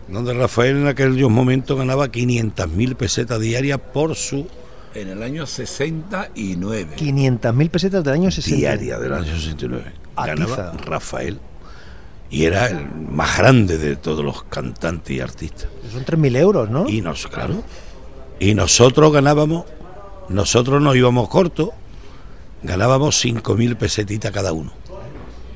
donde 0.07 0.33
Rafael 0.33 0.77
en 0.77 0.87
aquellos 0.87 1.31
momentos 1.31 1.77
ganaba 1.77 2.11
500.000 2.11 2.95
pesetas 2.95 3.39
diarias 3.39 3.79
por 3.91 4.15
su 4.15 4.47
En 4.95 5.09
el 5.09 5.23
año 5.23 5.45
69. 5.45 6.95
500.000 6.97 7.69
pesetas 7.69 8.03
del 8.03 8.13
año 8.13 8.31
60. 8.31 8.57
diaria 8.57 8.99
del 8.99 9.13
año 9.13 9.25
69. 9.35 9.91
Ganaba. 10.15 10.73
Rafael. 10.85 11.39
Y 12.29 12.45
era 12.45 12.67
el 12.67 12.87
más 13.09 13.37
grande 13.37 13.77
de 13.77 13.95
todos 13.95 14.23
los 14.25 14.43
cantantes 14.43 15.11
y 15.15 15.19
artistas. 15.19 15.67
Son 15.91 16.03
3.000 16.05 16.35
euros, 16.37 16.69
¿no? 16.69 16.87
Y 16.89 17.01
nos, 17.01 17.27
claro. 17.27 17.63
Y 18.39 18.55
nosotros 18.55 19.11
ganábamos, 19.13 19.65
nosotros 20.29 20.81
nos 20.81 20.95
íbamos 20.95 21.29
cortos, 21.29 21.69
ganábamos 22.63 23.23
5.000 23.23 23.75
pesetitas 23.77 24.31
cada 24.31 24.51
uno. 24.53 24.71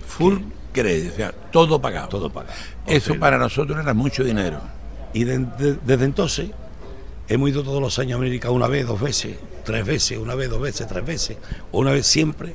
Full 0.08 0.36
credit, 0.72 1.14
o 1.14 1.16
sea, 1.16 1.32
todo 1.52 1.82
pagado. 1.82 2.10
Todo 2.10 2.30
pagado. 2.32 2.54
Eso 2.86 3.16
para 3.20 3.38
nosotros 3.40 3.80
era 3.82 3.94
mucho 3.96 4.24
dinero. 4.24 4.62
Y 5.14 5.24
de- 5.24 5.40
de- 5.40 5.78
desde 5.86 6.06
entonces 6.06 6.52
hemos 7.28 7.50
ido 7.50 7.64
todos 7.64 7.82
los 7.82 7.98
años 8.00 8.14
a 8.14 8.18
América 8.18 8.52
una 8.52 8.68
vez, 8.68 8.86
dos 8.88 9.00
veces, 9.02 9.38
tres 9.64 9.86
veces, 9.86 10.18
una 10.18 10.36
vez, 10.36 10.50
dos 10.50 10.62
veces, 10.62 10.88
tres 10.88 11.06
veces, 11.06 11.38
una 11.72 11.92
vez 11.92 12.06
siempre, 12.08 12.54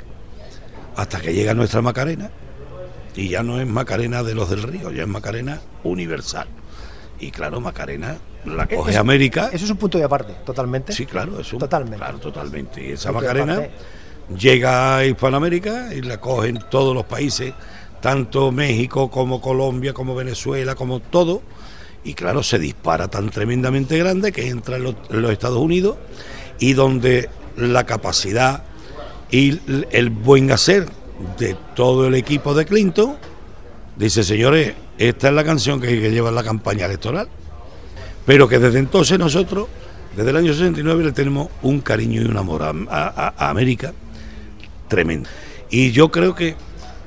hasta 0.96 1.20
que 1.20 1.32
llega 1.32 1.54
nuestra 1.54 1.82
Macarena. 1.82 2.30
Y 3.14 3.28
ya 3.28 3.42
no 3.42 3.60
es 3.60 3.66
Macarena 3.66 4.22
de 4.22 4.34
los 4.34 4.48
del 4.48 4.62
río, 4.62 4.90
ya 4.90 5.02
es 5.02 5.08
Macarena 5.08 5.60
universal. 5.84 6.46
Y 7.20 7.30
claro, 7.30 7.60
Macarena 7.60 8.16
la 8.46 8.66
coge 8.66 8.92
Eso- 8.92 9.00
América. 9.00 9.50
Eso 9.52 9.66
es 9.66 9.70
un 9.70 9.76
punto 9.76 9.98
de 9.98 10.04
aparte, 10.04 10.32
totalmente. 10.46 10.92
Sí, 10.94 11.04
claro, 11.06 11.38
es 11.38 11.52
un, 11.52 11.58
Totalmente. 11.58 11.98
Claro, 11.98 12.18
totalmente. 12.18 12.82
Y 12.82 12.92
esa 12.92 13.12
Macarena 13.12 13.68
llega 14.36 14.96
a 14.96 15.04
Hispanoamérica 15.04 15.94
y 15.94 16.00
la 16.00 16.18
cogen 16.20 16.58
todos 16.70 16.94
los 16.94 17.04
países, 17.04 17.52
tanto 18.00 18.50
México 18.50 19.10
como 19.10 19.40
Colombia, 19.42 19.92
como 19.92 20.14
Venezuela, 20.14 20.74
como 20.74 21.00
todo. 21.00 21.42
Y 22.04 22.14
claro, 22.14 22.42
se 22.42 22.58
dispara 22.58 23.08
tan 23.08 23.30
tremendamente 23.30 23.96
grande 23.98 24.32
que 24.32 24.48
entra 24.48 24.76
en 24.76 24.84
los, 24.84 25.30
Estados 25.30 25.58
Unidos 25.58 25.96
y 26.58 26.72
donde 26.72 27.30
la 27.56 27.84
capacidad 27.84 28.64
y 29.30 29.60
el 29.90 30.10
buen 30.10 30.50
hacer 30.50 30.88
de 31.38 31.56
todo 31.74 32.08
el 32.08 32.14
equipo 32.14 32.54
de 32.54 32.66
Clinton 32.66 33.16
dice, 33.96 34.24
señores, 34.24 34.74
esta 34.98 35.28
es 35.28 35.34
la 35.34 35.44
canción 35.44 35.80
que 35.80 36.00
que 36.00 36.10
llevar 36.10 36.30
en 36.30 36.36
la 36.36 36.44
campaña 36.44 36.86
electoral 36.86 37.28
pero 38.24 38.48
que 38.48 38.58
desde 38.58 38.78
entonces 38.78 39.18
nosotros, 39.18 39.68
desde 40.16 40.30
el 40.30 40.36
año 40.36 40.52
69, 40.52 41.04
le 41.04 41.12
tenemos 41.12 41.48
un 41.62 41.80
cariño 41.80 42.22
y 42.22 42.24
un 42.24 42.36
amor 42.36 42.62
a 42.62 43.34
América 43.36 43.92
tremendo. 44.88 45.28
Y 45.70 45.90
yo 45.90 46.10
creo 46.10 46.34
que 46.34 46.54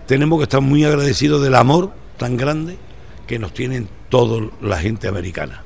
tenemos 0.08 0.40
que 0.40 0.44
estar 0.44 0.62
muy 0.62 0.84
agradecidos 0.84 1.42
del 1.42 1.56
amor 1.56 1.92
tan 2.18 2.36
grande 2.38 2.78
que 3.26 3.40
nos 3.40 3.54
tienen 3.54 3.88
toda 4.10 4.50
la 4.62 4.78
gente 4.78 5.08
americana. 5.08 5.64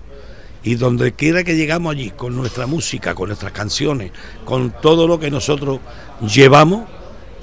Y 0.64 0.76
donde 0.76 1.14
quiera 1.14 1.44
que 1.44 1.56
llegamos 1.56 1.94
allí, 1.94 2.12
con 2.12 2.36
nuestra 2.36 2.68
música, 2.68 3.16
con 3.16 3.30
nuestras 3.30 3.54
canciones, 3.54 4.12
con 4.46 4.72
todo 4.82 5.08
lo 5.08 5.20
que 5.20 5.32
nosotros 5.32 5.80
llevamos, 6.22 6.88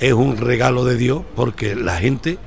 es 0.01 0.13
un 0.13 0.37
regalo 0.37 0.85
de 0.85 0.97
Dios 0.97 1.23
porque 1.35 1.75
la 1.75 1.97
gente 1.97 2.39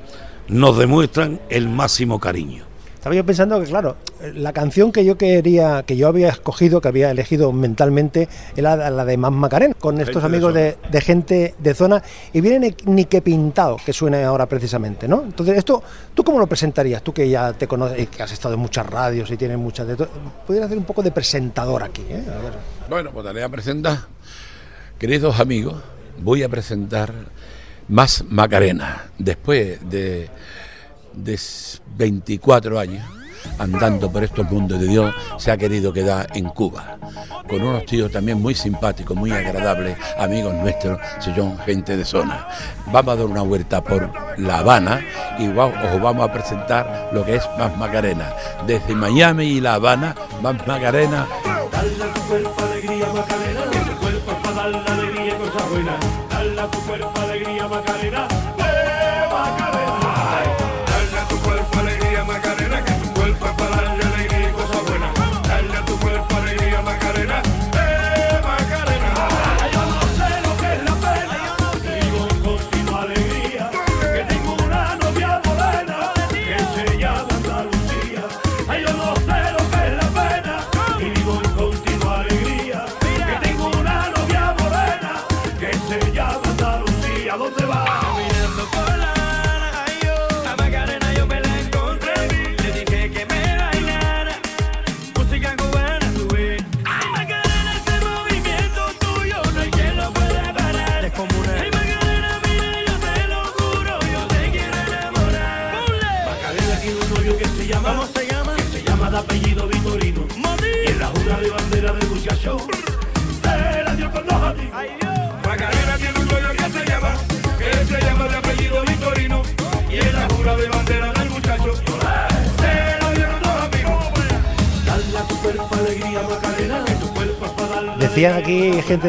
nos 0.47 0.77
demuestran 0.77 1.41
el 1.49 1.69
máximo 1.69 2.19
cariño. 2.19 2.68
Estaba 2.99 3.15
yo 3.15 3.25
pensando 3.25 3.57
que, 3.61 3.67
claro, 3.67 3.95
la 4.35 4.51
canción 4.51 4.91
que 4.91 5.05
yo 5.05 5.17
quería, 5.17 5.83
que 5.83 5.95
yo 5.95 6.09
había 6.09 6.27
escogido, 6.27 6.81
que 6.81 6.89
había 6.89 7.09
elegido 7.11 7.53
mentalmente, 7.53 8.27
era 8.57 8.75
la 8.89 9.05
de 9.05 9.15
Más 9.15 9.31
Macarena, 9.31 9.73
con 9.79 10.01
estos 10.01 10.21
amigos 10.21 10.53
de, 10.53 10.75
de 10.91 10.99
gente 10.99 11.55
de 11.57 11.73
zona, 11.73 12.03
y 12.33 12.41
viene 12.41 12.75
ni, 12.83 13.05
que 13.05 13.21
pintado, 13.21 13.77
que 13.85 13.93
suene 13.93 14.25
ahora 14.25 14.47
precisamente, 14.47 15.07
¿no? 15.07 15.21
Entonces, 15.21 15.57
esto, 15.57 15.81
¿tú 16.13 16.25
cómo 16.25 16.39
lo 16.39 16.47
presentarías? 16.47 17.01
Tú 17.01 17.13
que 17.13 17.29
ya 17.29 17.53
te 17.53 17.69
conoces, 17.69 18.01
y 18.01 18.07
que 18.07 18.21
has 18.21 18.33
estado 18.33 18.55
en 18.55 18.59
muchas 18.59 18.85
radios 18.85 19.31
y 19.31 19.37
tienes 19.37 19.57
muchas 19.57 19.87
de 19.87 19.95
todo, 19.95 20.09
pudieras 20.45 20.65
hacer 20.65 20.77
un 20.77 20.83
poco 20.83 21.01
de 21.01 21.11
presentador 21.11 21.81
aquí, 21.83 22.01
¿eh? 22.09 22.21
A 22.27 22.43
ver. 22.43 22.53
Bueno, 22.89 23.11
pues 23.13 23.23
daré 23.23 23.43
a 23.43 23.47
presentar, 23.47 23.97
queridos 24.97 25.39
amigos, 25.39 25.81
voy 26.21 26.43
a 26.43 26.49
presentar 26.49 27.13
más 27.87 28.25
Macarena. 28.27 29.05
Después 29.17 29.89
de, 29.89 30.29
de 31.23 31.39
24 31.97 32.79
años, 32.79 33.05
andando 33.57 34.11
por 34.11 34.23
estos 34.23 34.49
mundos 34.49 34.79
de 34.79 34.87
Dios, 34.87 35.13
se 35.37 35.51
ha 35.51 35.57
querido 35.57 35.93
quedar 35.93 36.27
en 36.35 36.49
Cuba, 36.49 36.97
con 37.47 37.61
unos 37.61 37.85
tíos 37.85 38.11
también 38.11 38.41
muy 38.41 38.55
simpáticos, 38.55 39.15
muy 39.15 39.31
agradables, 39.31 39.97
amigos 40.17 40.53
nuestros, 40.53 40.99
si 41.19 41.33
son 41.33 41.57
gente 41.59 41.97
de 41.97 42.05
zona. 42.05 42.47
Vamos 42.91 43.13
a 43.13 43.17
dar 43.17 43.25
una 43.25 43.41
vuelta 43.41 43.83
por 43.83 44.11
La 44.37 44.59
Habana 44.59 45.01
y 45.39 45.47
os 45.47 45.55
vamos 46.01 46.27
a 46.27 46.31
presentar 46.31 47.09
lo 47.13 47.25
que 47.25 47.35
es 47.35 47.43
Más 47.57 47.75
Macarena. 47.77 48.33
Desde 48.67 48.95
Miami 48.95 49.45
y 49.45 49.61
La 49.61 49.75
Habana, 49.75 50.15
Más 50.41 50.67
Macarena, 50.67 51.27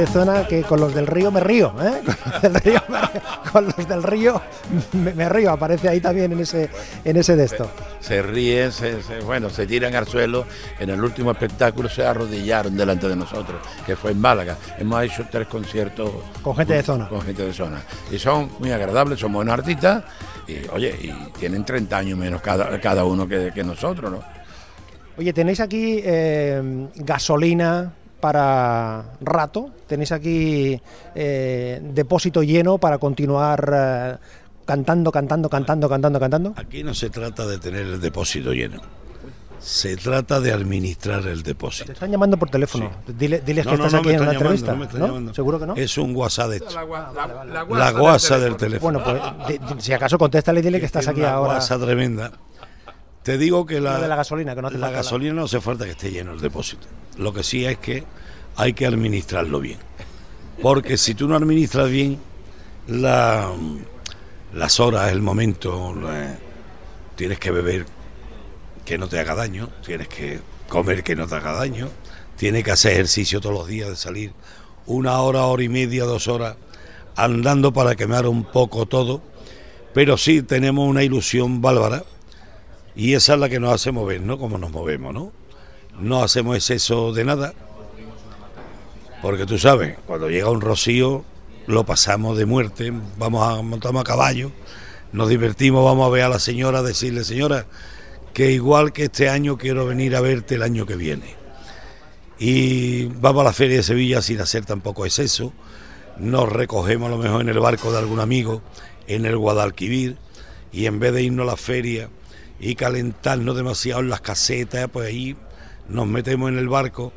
de 0.00 0.06
zona 0.06 0.46
que 0.46 0.62
con 0.62 0.80
los 0.80 0.94
del 0.94 1.06
río 1.06 1.30
me 1.30 1.40
río, 1.40 1.72
¿eh? 1.82 2.00
Con 2.40 2.42
los 2.44 2.52
del 2.52 2.62
río, 2.62 2.82
me- 2.88 3.50
con 3.52 3.64
los 3.66 3.88
del 3.88 4.02
río 4.02 4.40
me, 4.92 5.12
me 5.14 5.28
río, 5.28 5.50
aparece 5.50 5.88
ahí 5.88 6.00
también 6.00 6.32
en 6.32 6.40
ese, 6.40 6.68
en 7.04 7.16
ese 7.16 7.36
de 7.36 7.44
esto. 7.44 7.70
se 8.00 8.22
ríen, 8.22 8.72
se, 8.72 9.02
se- 9.02 9.20
bueno, 9.20 9.50
se 9.50 9.66
tiran 9.66 9.94
al 9.94 10.06
suelo. 10.06 10.46
En 10.78 10.90
el 10.90 11.02
último 11.02 11.30
espectáculo 11.32 11.88
se 11.88 12.04
arrodillaron 12.04 12.76
delante 12.76 13.08
de 13.08 13.16
nosotros, 13.16 13.60
que 13.86 13.96
fue 13.96 14.12
en 14.12 14.20
Málaga. 14.20 14.56
Hemos 14.78 15.02
hecho 15.04 15.26
tres 15.30 15.48
conciertos 15.48 16.10
Con 16.42 16.56
gente 16.56 16.74
de 16.74 16.82
zona. 16.82 17.08
Con 17.08 17.20
gente 17.22 17.44
de 17.44 17.52
zona. 17.52 17.80
Y 18.10 18.18
son 18.18 18.50
muy 18.58 18.70
agradables, 18.72 19.18
son 19.18 19.32
buenos 19.32 19.52
artistas. 19.54 20.02
Y 20.46 20.66
oye, 20.72 20.94
y 21.02 21.38
tienen 21.38 21.64
30 21.64 21.96
años 21.96 22.18
menos 22.18 22.40
cada, 22.42 22.80
cada 22.80 23.04
uno 23.04 23.26
que, 23.28 23.50
que 23.54 23.62
nosotros, 23.64 24.10
¿no? 24.10 24.22
Oye, 25.18 25.32
tenéis 25.32 25.60
aquí 25.60 26.00
eh, 26.02 26.88
gasolina 26.96 27.92
para 28.20 29.04
rato, 29.20 29.70
tenéis 29.86 30.12
aquí 30.12 30.80
eh, 31.14 31.80
depósito 31.82 32.42
lleno 32.42 32.78
para 32.78 32.98
continuar 32.98 33.72
eh, 33.74 34.16
cantando, 34.64 35.10
cantando, 35.10 35.48
cantando, 35.48 35.88
cantando, 35.88 36.20
cantando. 36.20 36.52
Aquí 36.56 36.82
no 36.84 36.94
se 36.94 37.10
trata 37.10 37.46
de 37.46 37.58
tener 37.58 37.82
el 37.86 38.00
depósito 38.00 38.52
lleno. 38.52 38.80
Se 39.58 39.94
trata 39.98 40.40
de 40.40 40.52
administrar 40.52 41.26
el 41.26 41.42
Te 41.42 41.50
depósito. 41.50 41.92
están 41.92 42.10
llamando 42.10 42.38
por 42.38 42.48
teléfono. 42.48 42.90
Dile- 43.06 43.42
diles 43.44 43.66
No, 43.66 43.72
que 43.72 43.76
no, 43.76 43.84
estás 43.86 43.92
no 43.92 43.98
aquí 43.98 44.16
en 44.16 44.22
una 44.22 44.32
entrevista. 44.32 44.74
¿Seguro 45.34 45.60
que 45.60 45.66
no? 45.66 45.74
Es 45.76 45.98
un 45.98 46.16
WhatsApp 46.16 46.48
de 46.48 46.56
esto. 46.56 46.70
La, 46.74 47.66
La 47.68 47.90
guasa 47.90 48.38
del 48.38 48.56
teléfono. 48.56 49.00
Bueno, 49.04 49.34
pues 49.46 49.84
si 49.84 49.92
acaso 49.92 50.16
contéstale 50.16 50.60
y 50.60 50.62
dile 50.62 50.80
que 50.80 50.86
estás 50.86 51.04
Tiene 51.04 51.12
aquí 51.12 51.20
una 51.20 51.32
ahora. 51.34 51.52
guasa 51.54 51.78
tremenda. 51.78 52.32
Te 53.22 53.36
digo 53.36 53.66
que 53.66 53.80
la, 53.80 54.00
de 54.00 54.08
la 54.08 54.16
gasolina, 54.16 54.54
que 54.54 54.62
no 54.62 54.68
hace 54.68 54.78
la 54.78 54.90
gasolina 54.90 55.34
no 55.34 55.44
hace 55.44 55.60
falta 55.60 55.84
que 55.84 55.90
esté 55.92 56.10
lleno 56.10 56.32
el 56.32 56.40
depósito. 56.40 56.86
Lo 57.18 57.32
que 57.32 57.42
sí 57.42 57.64
es 57.66 57.78
que 57.78 58.04
hay 58.56 58.72
que 58.72 58.86
administrarlo 58.86 59.60
bien. 59.60 59.78
Porque 60.62 60.96
si 60.96 61.14
tú 61.14 61.28
no 61.28 61.36
administras 61.36 61.90
bien 61.90 62.18
la- 62.86 63.52
las 64.54 64.80
horas, 64.80 65.12
el 65.12 65.20
momento, 65.20 65.94
la- 65.94 66.38
tienes 67.16 67.38
que 67.38 67.50
beber 67.50 67.86
que 68.84 68.96
no 68.98 69.06
te 69.08 69.18
haga 69.18 69.34
daño, 69.34 69.68
tienes 69.84 70.08
que 70.08 70.40
comer 70.68 71.02
que 71.02 71.14
no 71.14 71.26
te 71.26 71.34
haga 71.34 71.52
daño, 71.52 71.88
tienes 72.36 72.64
que 72.64 72.70
hacer 72.70 72.92
ejercicio 72.92 73.40
todos 73.40 73.54
los 73.54 73.68
días, 73.68 73.88
de 73.90 73.96
salir 73.96 74.32
una 74.86 75.18
hora, 75.20 75.44
hora 75.44 75.62
y 75.62 75.68
media, 75.68 76.04
dos 76.04 76.26
horas 76.26 76.56
andando 77.16 77.72
para 77.72 77.96
quemar 77.96 78.26
un 78.26 78.44
poco 78.44 78.86
todo. 78.86 79.20
Pero 79.92 80.16
sí 80.16 80.42
tenemos 80.42 80.88
una 80.88 81.02
ilusión 81.02 81.60
bárbara 81.60 82.02
y 83.00 83.14
esa 83.14 83.32
es 83.32 83.40
la 83.40 83.48
que 83.48 83.58
nos 83.58 83.72
hace 83.72 83.92
mover, 83.92 84.20
¿no? 84.20 84.38
Como 84.38 84.58
nos 84.58 84.72
movemos, 84.72 85.14
¿no? 85.14 85.32
No 85.98 86.22
hacemos 86.22 86.54
exceso 86.54 87.14
de 87.14 87.24
nada, 87.24 87.54
porque 89.22 89.46
tú 89.46 89.58
sabes, 89.58 89.96
cuando 90.06 90.28
llega 90.28 90.50
un 90.50 90.60
rocío 90.60 91.24
lo 91.66 91.86
pasamos 91.86 92.36
de 92.36 92.44
muerte, 92.44 92.92
vamos 93.16 93.48
a 93.48 93.62
montamos 93.62 94.02
a 94.02 94.04
caballo, 94.04 94.52
nos 95.12 95.30
divertimos, 95.30 95.82
vamos 95.82 96.06
a 96.06 96.10
ver 96.10 96.24
a 96.24 96.28
la 96.28 96.38
señora, 96.38 96.82
decirle, 96.82 97.24
señora, 97.24 97.64
que 98.34 98.52
igual 98.52 98.92
que 98.92 99.04
este 99.04 99.30
año 99.30 99.56
quiero 99.56 99.86
venir 99.86 100.14
a 100.14 100.20
verte 100.20 100.56
el 100.56 100.62
año 100.62 100.84
que 100.84 100.96
viene. 100.96 101.36
Y 102.38 103.06
vamos 103.06 103.40
a 103.40 103.44
la 103.44 103.54
feria 103.54 103.78
de 103.78 103.82
Sevilla 103.82 104.20
sin 104.20 104.42
hacer 104.42 104.66
tampoco 104.66 105.06
exceso, 105.06 105.54
nos 106.18 106.50
recogemos 106.50 107.06
a 107.06 107.12
lo 107.12 107.16
mejor 107.16 107.40
en 107.40 107.48
el 107.48 107.60
barco 107.60 107.92
de 107.92 107.98
algún 107.98 108.20
amigo, 108.20 108.60
en 109.06 109.24
el 109.24 109.38
Guadalquivir, 109.38 110.18
y 110.70 110.84
en 110.84 111.00
vez 111.00 111.14
de 111.14 111.22
irnos 111.22 111.44
a 111.44 111.52
la 111.52 111.56
feria 111.56 112.10
y 112.60 112.74
calentarnos 112.74 113.56
demasiado 113.56 114.00
en 114.00 114.10
las 114.10 114.20
casetas, 114.20 114.88
pues 114.92 115.08
ahí 115.08 115.36
nos 115.88 116.06
metemos 116.06 116.50
en 116.50 116.58
el 116.58 116.68
barco 116.68 117.12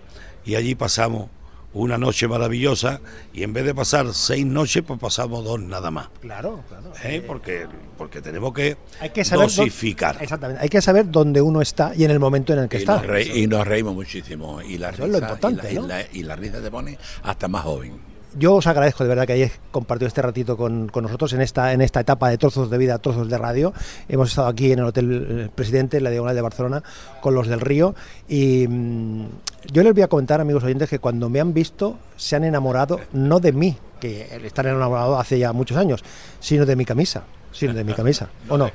y 0.45 0.55
allí 0.55 0.73
pasamos 0.75 1.29
una 1.75 1.97
noche 1.97 2.27
maravillosa 2.27 3.01
y 3.33 3.41
en 3.41 3.51
vez 3.51 3.65
de 3.65 3.73
pasar 3.73 4.13
seis 4.13 4.45
noches, 4.45 4.83
pues 4.85 4.99
pasamos 4.99 5.43
dos 5.43 5.59
nada 5.59 5.89
más. 5.89 6.09
Claro, 6.21 6.63
claro. 6.69 6.91
¿eh? 7.03 7.23
Porque, 7.25 7.65
porque 7.97 8.21
tenemos 8.21 8.53
que, 8.53 8.77
Hay 8.99 9.09
que 9.09 9.25
saber 9.25 9.47
dó- 9.47 9.55
dosificar. 9.57 10.17
Exactamente. 10.21 10.61
Hay 10.61 10.69
que 10.69 10.81
saber 10.83 11.09
dónde 11.09 11.41
uno 11.41 11.61
está 11.61 11.93
y 11.95 12.03
en 12.03 12.11
el 12.11 12.19
momento 12.19 12.53
en 12.53 12.59
el 12.59 12.69
que 12.69 12.77
Y 12.77 12.79
está. 12.81 12.97
nos, 12.97 13.07
re- 13.07 13.23
y 13.23 13.47
nos 13.47 13.65
reímos 13.67 13.95
muchísimo. 13.95 14.61
Y 14.61 14.77
la 14.77 14.89
Eso 14.91 15.05
es 15.05 15.09
lo 15.11 15.19
risa, 15.19 15.31
importante, 15.33 15.71
y 15.71 15.75
la, 15.75 15.81
¿no? 15.81 15.85
y 15.85 15.89
la- 15.89 16.07
y 16.13 16.23
la 16.23 16.35
risa 16.35 16.61
te 16.61 16.69
pone 16.69 16.97
hasta 17.23 17.47
más 17.47 17.63
joven. 17.63 18.12
Yo 18.35 18.55
os 18.55 18.65
agradezco 18.65 19.03
de 19.03 19.09
verdad 19.09 19.27
que 19.27 19.33
hayáis 19.33 19.59
compartido 19.71 20.07
este 20.07 20.21
ratito 20.21 20.57
con, 20.57 20.87
con 20.89 21.03
nosotros 21.03 21.33
en 21.33 21.41
esta, 21.41 21.71
en 21.73 21.81
esta 21.81 21.99
etapa 21.99 22.29
de 22.29 22.37
trozos 22.37 22.69
de 22.69 22.77
vida, 22.77 22.97
trozos 22.97 23.29
de 23.29 23.37
radio. 23.37 23.73
Hemos 24.09 24.29
estado 24.29 24.47
aquí 24.47 24.71
en 24.71 24.79
el 24.79 24.85
Hotel 24.85 25.27
eh, 25.29 25.49
Presidente, 25.53 25.97
en 25.97 26.03
la 26.03 26.09
Diagonal 26.09 26.35
de 26.35 26.41
Barcelona, 26.41 26.83
con 27.21 27.35
los 27.35 27.47
del 27.47 27.59
Río. 27.59 27.93
Y 28.27 28.67
mm, 28.67 29.25
yo 29.71 29.83
les 29.83 29.93
voy 29.93 30.01
a 30.01 30.07
comentar, 30.07 30.41
amigos 30.41 30.63
oyentes, 30.63 30.89
que 30.89 30.99
cuando 30.99 31.29
me 31.29 31.39
han 31.39 31.53
visto 31.53 31.97
se 32.17 32.35
han 32.35 32.43
enamorado 32.43 32.99
no 33.11 33.39
de 33.39 33.51
mí, 33.51 33.77
que 33.99 34.41
están 34.43 34.65
enamorados 34.65 35.19
hace 35.19 35.37
ya 35.37 35.53
muchos 35.53 35.77
años, 35.77 36.03
sino 36.39 36.65
de 36.65 36.75
mi 36.75 36.85
camisa. 36.85 37.23
Sino 37.51 37.73
de 37.75 37.83
mi 37.83 37.93
camisa. 37.93 38.29
¿O 38.49 38.57
no? 38.57 38.71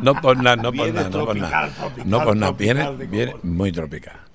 no, 0.00 0.20
por, 0.20 0.36
nada, 0.42 0.56
no 0.56 0.70
por 0.70 0.92
nada, 0.92 1.08
no 1.08 1.24
por 1.24 1.36
nada. 1.36 1.70
No 2.04 2.24
por 2.24 2.56
viene, 2.56 3.34
muy 3.42 3.72
tropical. 3.72 4.27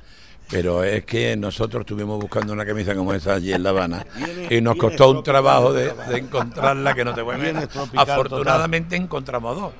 Pero 0.53 0.83
es 0.83 1.03
que 1.03 1.35
nosotros 1.35 1.81
estuvimos 1.81 2.19
buscando 2.19 2.53
una 2.53 2.65
camisa 2.65 2.93
como 2.95 3.13
esa 3.13 3.33
allí 3.33 3.51
en 3.51 3.63
La 3.63 3.71
Habana 3.71 4.05
y 4.49 4.61
nos 4.61 4.75
costó 4.77 5.09
un 5.09 5.23
trabajo 5.23 5.73
de, 5.73 5.91
encontrarla 6.15 6.93
que 6.93 7.03
no 7.03 7.13
te 7.13 7.23
ver. 7.23 7.67
tropical 7.67 8.09
Afortunadamente 8.09 8.95
encontramos 8.95 9.59
dos. 9.59 9.73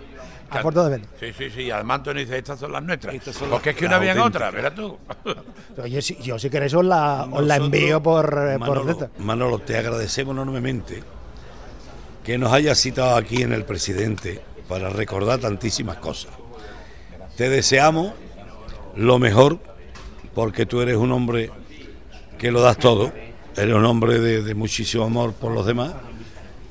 Afortunadamente. 0.49 1.07
Sí, 1.19 1.33
sí, 1.38 1.49
sí. 1.49 1.71
Además 1.71 1.99
Antonio 1.99 2.21
dice, 2.23 2.38
estas 2.38 2.59
son 2.59 2.71
las 2.71 2.83
nuestras. 2.83 3.15
Son 3.23 3.49
Porque 3.49 3.69
las- 3.69 3.75
es 3.75 3.79
que 3.79 3.95
habían 3.95 4.17
auténticas. 4.17 4.49
otra, 4.49 4.51
verás 4.51 4.75
tú. 4.75 4.97
Oye, 5.81 6.01
si, 6.01 6.15
yo 6.17 6.38
si 6.38 6.49
queréis 6.49 6.73
os 6.75 6.86
la, 6.86 7.23
os 7.31 7.43
la 7.43 7.57
Nosotros, 7.57 7.79
envío 7.81 8.03
por... 8.03 8.25
eh, 8.25 8.59
por 8.59 8.59
Manolo, 8.59 8.83
receta. 8.83 9.09
Manolo, 9.19 9.59
te 9.59 9.77
agradecemos 9.77 10.33
enormemente 10.33 11.03
que 12.23 12.38
nos 12.38 12.51
hayas 12.53 12.77
citado 12.79 13.15
aquí 13.15 13.41
en 13.41 13.51
el 13.53 13.63
presidente 13.65 14.41
para 14.67 14.89
recordar 14.89 15.39
tantísimas 15.39 15.97
cosas. 15.97 16.31
Te 17.36 17.49
deseamos 17.49 18.13
lo 18.95 19.17
mejor 19.19 19.59
porque 20.33 20.65
tú 20.65 20.81
eres 20.81 20.97
un 20.97 21.11
hombre 21.11 21.51
que 22.37 22.51
lo 22.51 22.61
das 22.61 22.77
todo, 22.77 23.11
eres 23.55 23.75
un 23.75 23.85
hombre 23.85 24.19
de, 24.19 24.41
de 24.41 24.55
muchísimo 24.55 25.03
amor 25.05 25.33
por 25.33 25.51
los 25.51 25.65
demás 25.65 25.93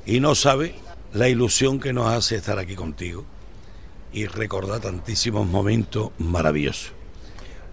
y 0.05 0.20
no 0.20 0.35
sabes 0.35 0.72
la 1.12 1.29
ilusión 1.29 1.79
que 1.81 1.92
nos 1.92 2.07
hace 2.09 2.37
estar 2.37 2.59
aquí 2.59 2.75
contigo 2.75 3.25
y 4.12 4.27
recordar 4.27 4.81
tantísimos 4.81 5.46
momentos 5.46 6.11
maravillosos. 6.18 6.92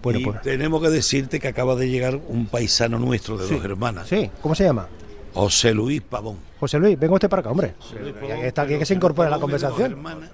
Bueno, 0.02 0.20
y 0.20 0.24
pues. 0.24 0.40
tenemos 0.42 0.80
que 0.82 0.88
decirte 0.88 1.40
que 1.40 1.48
acaba 1.48 1.76
de 1.76 1.90
llegar 1.90 2.18
un 2.28 2.46
paisano 2.46 2.98
nuestro 2.98 3.36
de 3.36 3.54
dos 3.54 3.64
hermanas, 3.64 4.08
Sí, 4.08 4.30
¿cómo 4.40 4.54
se 4.54 4.64
llama? 4.64 4.88
José 5.34 5.72
Luis 5.74 6.00
Pavón. 6.02 6.36
José 6.58 6.78
Luis, 6.78 6.98
venga 6.98 7.14
usted 7.14 7.28
para 7.28 7.40
acá, 7.40 7.50
hombre. 7.50 7.74
Que 8.20 8.48
está 8.48 8.62
aquí, 8.62 8.78
que 8.78 8.84
se 8.84 8.94
incorpore 8.94 9.28
a 9.28 9.30
la 9.30 9.38
conversación. 9.38 9.92
hermanas. 9.92 10.30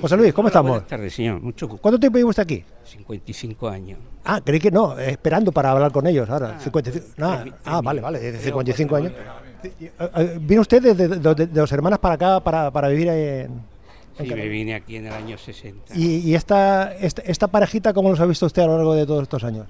José 0.00 0.16
Luis, 0.16 0.34
¿cómo 0.34 0.48
estamos? 0.48 0.70
Buenas 0.72 0.88
tardes, 0.88 1.14
señor. 1.14 1.40
Mucho 1.40 1.66
gusto. 1.68 1.80
¿Cuánto 1.80 1.98
tiempo 1.98 2.18
lleva 2.18 2.30
usted 2.30 2.42
aquí? 2.42 2.64
55 2.84 3.68
años. 3.68 3.98
Ah, 4.24 4.40
creí 4.44 4.60
que 4.60 4.70
no, 4.70 4.98
eh, 4.98 5.10
esperando 5.12 5.52
para 5.52 5.70
hablar 5.70 5.90
con 5.92 6.06
ellos 6.06 6.28
ahora. 6.28 6.58
55. 6.60 7.06
Ah, 7.20 7.44
ah, 7.64 7.80
vale, 7.82 8.00
vale, 8.00 8.18
de 8.20 8.38
55 8.38 8.96
años. 8.96 9.12
Eh, 9.62 9.72
eh, 9.98 10.38
¿Vino 10.40 10.60
usted 10.60 10.82
de, 10.82 10.94
de- 10.94 11.08
de- 11.08 11.34
de 11.34 11.46
dos 11.46 11.72
hermanas 11.72 11.98
para 11.98 12.14
acá 12.14 12.40
para, 12.40 12.70
para 12.70 12.88
vivir 12.88 13.08
en, 13.08 13.62
Sí, 14.20 14.26
me 14.34 14.48
vine 14.48 14.74
aquí 14.74 14.96
en 14.96 15.06
el 15.06 15.12
año 15.12 15.38
60. 15.38 15.94
¿Y, 15.96 16.18
y 16.28 16.34
esta, 16.34 16.92
esta, 16.96 17.22
esta 17.22 17.46
parejita 17.48 17.92
cómo 17.94 18.10
los 18.10 18.18
ha 18.20 18.26
visto 18.26 18.46
usted 18.46 18.62
a 18.62 18.66
lo 18.66 18.76
largo 18.76 18.94
de 18.94 19.06
todos 19.06 19.22
estos 19.22 19.44
años? 19.44 19.66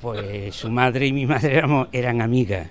Pues 0.00 0.54
su 0.54 0.68
madre 0.68 1.06
y 1.06 1.12
mi 1.12 1.26
madre 1.26 1.62
eran 1.92 2.20
amigas. 2.20 2.68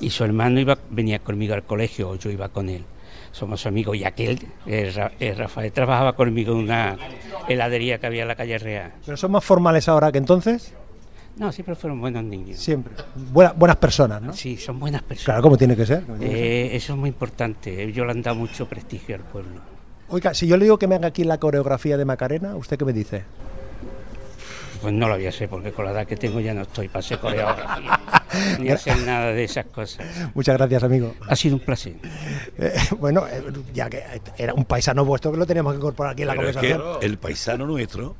Y 0.00 0.10
su 0.10 0.24
hermano 0.24 0.60
iba, 0.60 0.78
venía 0.90 1.18
conmigo 1.18 1.54
al 1.54 1.64
colegio, 1.64 2.10
o 2.10 2.14
yo 2.16 2.30
iba 2.30 2.48
con 2.48 2.68
él. 2.68 2.84
Somos 3.32 3.66
amigos. 3.66 3.96
Y 3.96 4.04
aquel, 4.04 4.46
eh, 4.66 4.92
eh, 5.20 5.34
Rafael, 5.36 5.70
trabajaba 5.72 6.14
conmigo 6.14 6.52
en 6.52 6.58
una 6.58 6.96
heladería 7.48 7.98
que 7.98 8.06
había 8.06 8.22
en 8.22 8.28
la 8.28 8.34
calle 8.36 8.58
Real. 8.58 8.92
¿Pero 9.04 9.16
son 9.16 9.32
más 9.32 9.44
formales 9.44 9.88
ahora 9.88 10.10
que 10.12 10.18
entonces? 10.18 10.72
No, 11.36 11.52
siempre 11.52 11.76
fueron 11.76 12.00
buenos 12.00 12.24
niños. 12.24 12.58
Siempre. 12.58 12.94
Buena- 13.14 13.52
buenas 13.52 13.76
personas, 13.76 14.20
¿no? 14.20 14.32
Sí, 14.32 14.56
son 14.56 14.80
buenas 14.80 15.02
personas. 15.02 15.24
Claro, 15.26 15.42
como 15.42 15.56
tiene 15.56 15.76
que 15.76 15.86
ser. 15.86 16.02
como 16.04 16.18
tiene 16.18 16.34
que 16.34 16.38
ser. 16.40 16.46
Eh, 16.46 16.76
eso 16.76 16.94
es 16.94 16.98
muy 16.98 17.08
importante. 17.10 17.82
Ellos 17.84 18.06
le 18.06 18.12
han 18.12 18.22
dado 18.22 18.36
mucho 18.36 18.66
prestigio 18.68 19.14
al 19.14 19.20
pueblo. 19.22 19.60
Oiga, 20.08 20.34
si 20.34 20.46
yo 20.48 20.56
le 20.56 20.64
digo 20.64 20.78
que 20.78 20.88
me 20.88 20.96
haga 20.96 21.08
aquí 21.08 21.22
la 21.22 21.38
coreografía 21.38 21.96
de 21.96 22.04
Macarena, 22.04 22.56
¿usted 22.56 22.76
qué 22.78 22.84
me 22.84 22.92
dice? 22.92 23.22
Pues 24.82 24.94
no 24.94 25.08
lo 25.08 25.14
voy 25.16 25.26
a 25.26 25.28
hacer 25.28 25.48
porque 25.48 25.70
con 25.72 25.84
la 25.84 25.90
edad 25.92 26.06
que 26.06 26.16
tengo 26.16 26.40
ya 26.40 26.54
no 26.54 26.62
estoy 26.62 26.88
para 26.88 27.00
hacer 27.00 27.18
coreografía 27.18 28.00
ni 28.58 28.68
hacer 28.70 28.98
nada 29.06 29.32
de 29.32 29.44
esas 29.44 29.66
cosas. 29.66 30.06
Muchas 30.34 30.56
gracias, 30.56 30.82
amigo. 30.82 31.14
Ha 31.28 31.36
sido 31.36 31.56
un 31.56 31.60
placer. 31.60 31.94
Eh, 32.58 32.74
bueno, 32.98 33.26
eh, 33.30 33.42
ya 33.74 33.88
que 33.88 34.02
era 34.36 34.54
un 34.54 34.64
paisano 34.64 35.04
vuestro 35.04 35.30
que 35.32 35.38
lo 35.38 35.46
teníamos 35.46 35.72
que 35.72 35.78
incorporar 35.78 36.12
aquí 36.12 36.22
en 36.22 36.28
la 36.28 36.34
Pero 36.34 36.48
es 36.48 36.56
conversación. 36.56 37.00
que 37.00 37.06
el 37.06 37.18
paisano 37.18 37.66
nuestro 37.66 38.16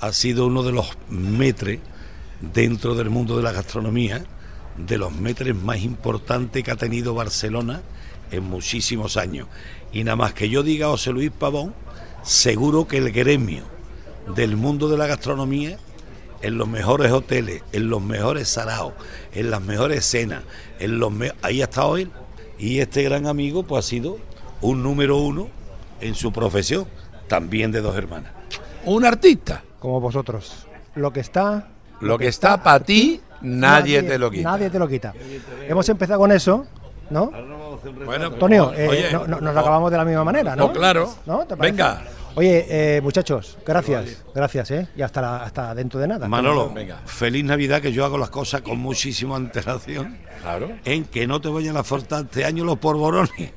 ha 0.00 0.12
sido 0.12 0.46
uno 0.46 0.62
de 0.62 0.72
los 0.72 0.96
metres 1.08 1.80
dentro 2.40 2.94
del 2.94 3.10
mundo 3.10 3.36
de 3.36 3.42
la 3.42 3.52
gastronomía, 3.52 4.24
de 4.76 4.98
los 4.98 5.12
metres 5.12 5.54
más 5.54 5.78
importantes 5.80 6.62
que 6.64 6.70
ha 6.70 6.76
tenido 6.76 7.14
Barcelona 7.14 7.82
en 8.30 8.42
muchísimos 8.44 9.16
años. 9.16 9.46
Y 9.92 10.04
nada 10.04 10.16
más 10.16 10.32
que 10.34 10.48
yo 10.48 10.62
diga 10.62 10.88
José 10.88 11.12
Luis 11.12 11.30
Pavón, 11.30 11.74
seguro 12.22 12.88
que 12.88 12.98
el 12.98 13.12
gremio 13.12 13.64
del 14.34 14.56
mundo 14.56 14.88
de 14.88 14.96
la 14.96 15.06
gastronomía, 15.06 15.78
en 16.42 16.58
los 16.58 16.68
mejores 16.68 17.10
hoteles, 17.12 17.62
en 17.72 17.88
los 17.88 18.02
mejores 18.02 18.48
saraos, 18.48 18.92
en 19.32 19.50
las 19.50 19.60
mejores 19.62 20.04
cenas, 20.04 20.42
en 20.78 20.98
los 20.98 21.10
me- 21.12 21.32
ahí 21.42 21.60
ha 21.60 21.64
estado 21.64 21.96
él. 21.96 22.10
Y 22.58 22.80
este 22.80 23.02
gran 23.02 23.26
amigo 23.26 23.62
pues 23.62 23.84
ha 23.84 23.88
sido 23.88 24.18
un 24.60 24.82
número 24.82 25.16
uno 25.16 25.48
en 26.00 26.14
su 26.14 26.32
profesión, 26.32 26.86
también 27.28 27.72
de 27.72 27.80
dos 27.80 27.96
hermanas. 27.96 28.32
Un 28.84 29.04
artista. 29.04 29.62
Como 29.78 30.00
vosotros. 30.00 30.66
Lo 30.94 31.12
que 31.12 31.20
está. 31.20 31.68
Lo 32.00 32.18
que 32.18 32.26
está 32.28 32.62
para 32.62 32.80
ti, 32.84 33.20
nadie, 33.40 34.02
te 34.02 34.18
lo 34.18 34.30
quita. 34.30 34.50
Nadie 34.50 34.70
te 34.70 34.78
lo 34.78 34.88
quita. 34.88 35.14
Hemos 35.68 35.88
empezado 35.88 36.18
con 36.20 36.32
eso, 36.32 36.66
¿no? 37.10 37.30
Bueno, 38.04 38.26
Antonio, 38.26 38.72
eh, 38.76 38.88
oye, 38.88 39.12
no- 39.12 39.26
no- 39.26 39.40
nos 39.40 39.54
lo 39.54 39.60
acabamos 39.60 39.90
de 39.90 39.96
la 39.96 40.04
misma 40.04 40.24
manera, 40.24 40.54
¿no? 40.56 40.66
Pues 40.66 40.78
claro. 40.78 41.14
¿No? 41.26 41.40
¿Te 41.46 41.56
parece? 41.56 41.72
Venga. 41.76 42.02
Oye, 42.34 42.66
eh, 42.96 43.00
muchachos, 43.02 43.58
gracias. 43.66 44.22
Gracias, 44.34 44.70
¿eh? 44.70 44.88
Y 44.96 45.02
hasta, 45.02 45.20
la- 45.20 45.42
hasta 45.42 45.74
dentro 45.74 46.00
de 46.00 46.08
nada. 46.08 46.28
Manolo, 46.28 46.70
Venga. 46.72 46.98
feliz 47.04 47.44
Navidad, 47.44 47.82
que 47.82 47.92
yo 47.92 48.04
hago 48.06 48.16
las 48.16 48.30
cosas 48.30 48.62
con 48.62 48.78
muchísima 48.78 49.36
antelación, 49.36 50.16
Claro. 50.40 50.70
en 50.84 51.04
que 51.04 51.26
no 51.26 51.40
te 51.40 51.48
vayan 51.48 51.76
a 51.76 51.84
faltar 51.84 52.22
este 52.24 52.44
año 52.46 52.64
los 52.64 52.78
polvorones. 52.78 53.52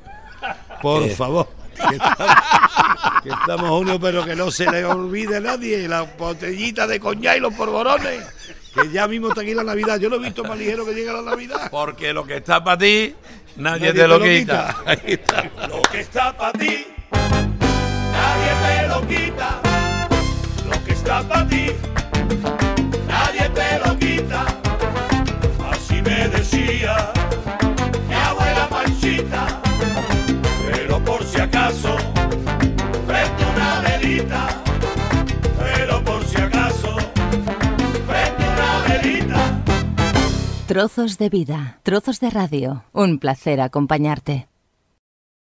Por 0.82 1.08
favor. 1.10 1.48
Que 1.74 1.96
estamos, 1.96 2.34
que 3.22 3.28
estamos 3.30 3.68
junio, 3.70 3.98
pero 4.00 4.24
que 4.24 4.36
no 4.36 4.50
se 4.50 4.70
le 4.70 4.84
olvide 4.84 5.36
a 5.36 5.40
nadie 5.40 5.88
la 5.88 6.02
botellita 6.02 6.86
de 6.86 7.00
coñac 7.00 7.36
y 7.38 7.40
los 7.40 7.54
polvorones. 7.54 8.20
Que 8.74 8.90
ya 8.90 9.08
mismo 9.08 9.28
está 9.28 9.40
aquí 9.40 9.54
la 9.54 9.64
Navidad. 9.64 9.98
Yo 9.98 10.10
no 10.10 10.16
he 10.16 10.20
visto 10.20 10.44
más 10.44 10.58
ligero 10.58 10.84
que 10.84 10.92
llega 10.92 11.14
la 11.14 11.22
Navidad. 11.22 11.70
Porque 11.70 12.12
lo 12.12 12.24
que 12.26 12.36
está 12.36 12.62
para 12.62 12.76
ti, 12.78 13.14
nadie, 13.56 13.88
Nadie 13.88 13.92
te 13.94 14.06
lo 14.08 14.20
quita. 14.20 14.76
Ahí 14.86 14.98
está. 15.06 15.50
Lo 15.66 15.80
que 15.82 16.00
está 16.00 16.36
para 16.36 16.52
ti, 16.58 16.86
nadie 18.26 18.52
te 18.64 18.88
lo 18.88 18.98
quita. 19.06 19.48
Lo 20.70 20.84
que 20.84 20.92
está 20.92 21.22
para 21.28 21.46
ti, 21.48 21.66
nadie 23.06 23.48
te 23.58 23.68
lo 23.84 23.98
quita. 23.98 24.42
Así 25.70 26.02
me 26.02 26.28
decía 26.28 26.94
mi 28.08 28.14
abuela 28.14 28.68
Panchita. 28.68 29.42
Pero 30.70 30.94
por 31.04 31.24
si 31.24 31.40
acaso, 31.40 31.96
prende 33.06 33.42
una 33.54 33.70
velita. 33.86 34.42
Pero 35.62 36.02
por 36.04 36.24
si 36.24 36.36
acaso, 36.40 36.96
prende 38.08 38.44
una 38.54 38.70
velita. 38.88 39.40
Trozos 40.66 41.18
de 41.18 41.28
vida, 41.28 41.78
trozos 41.82 42.20
de 42.20 42.30
radio. 42.30 42.84
Un 42.92 43.18
placer 43.18 43.60
acompañarte. 43.60 44.48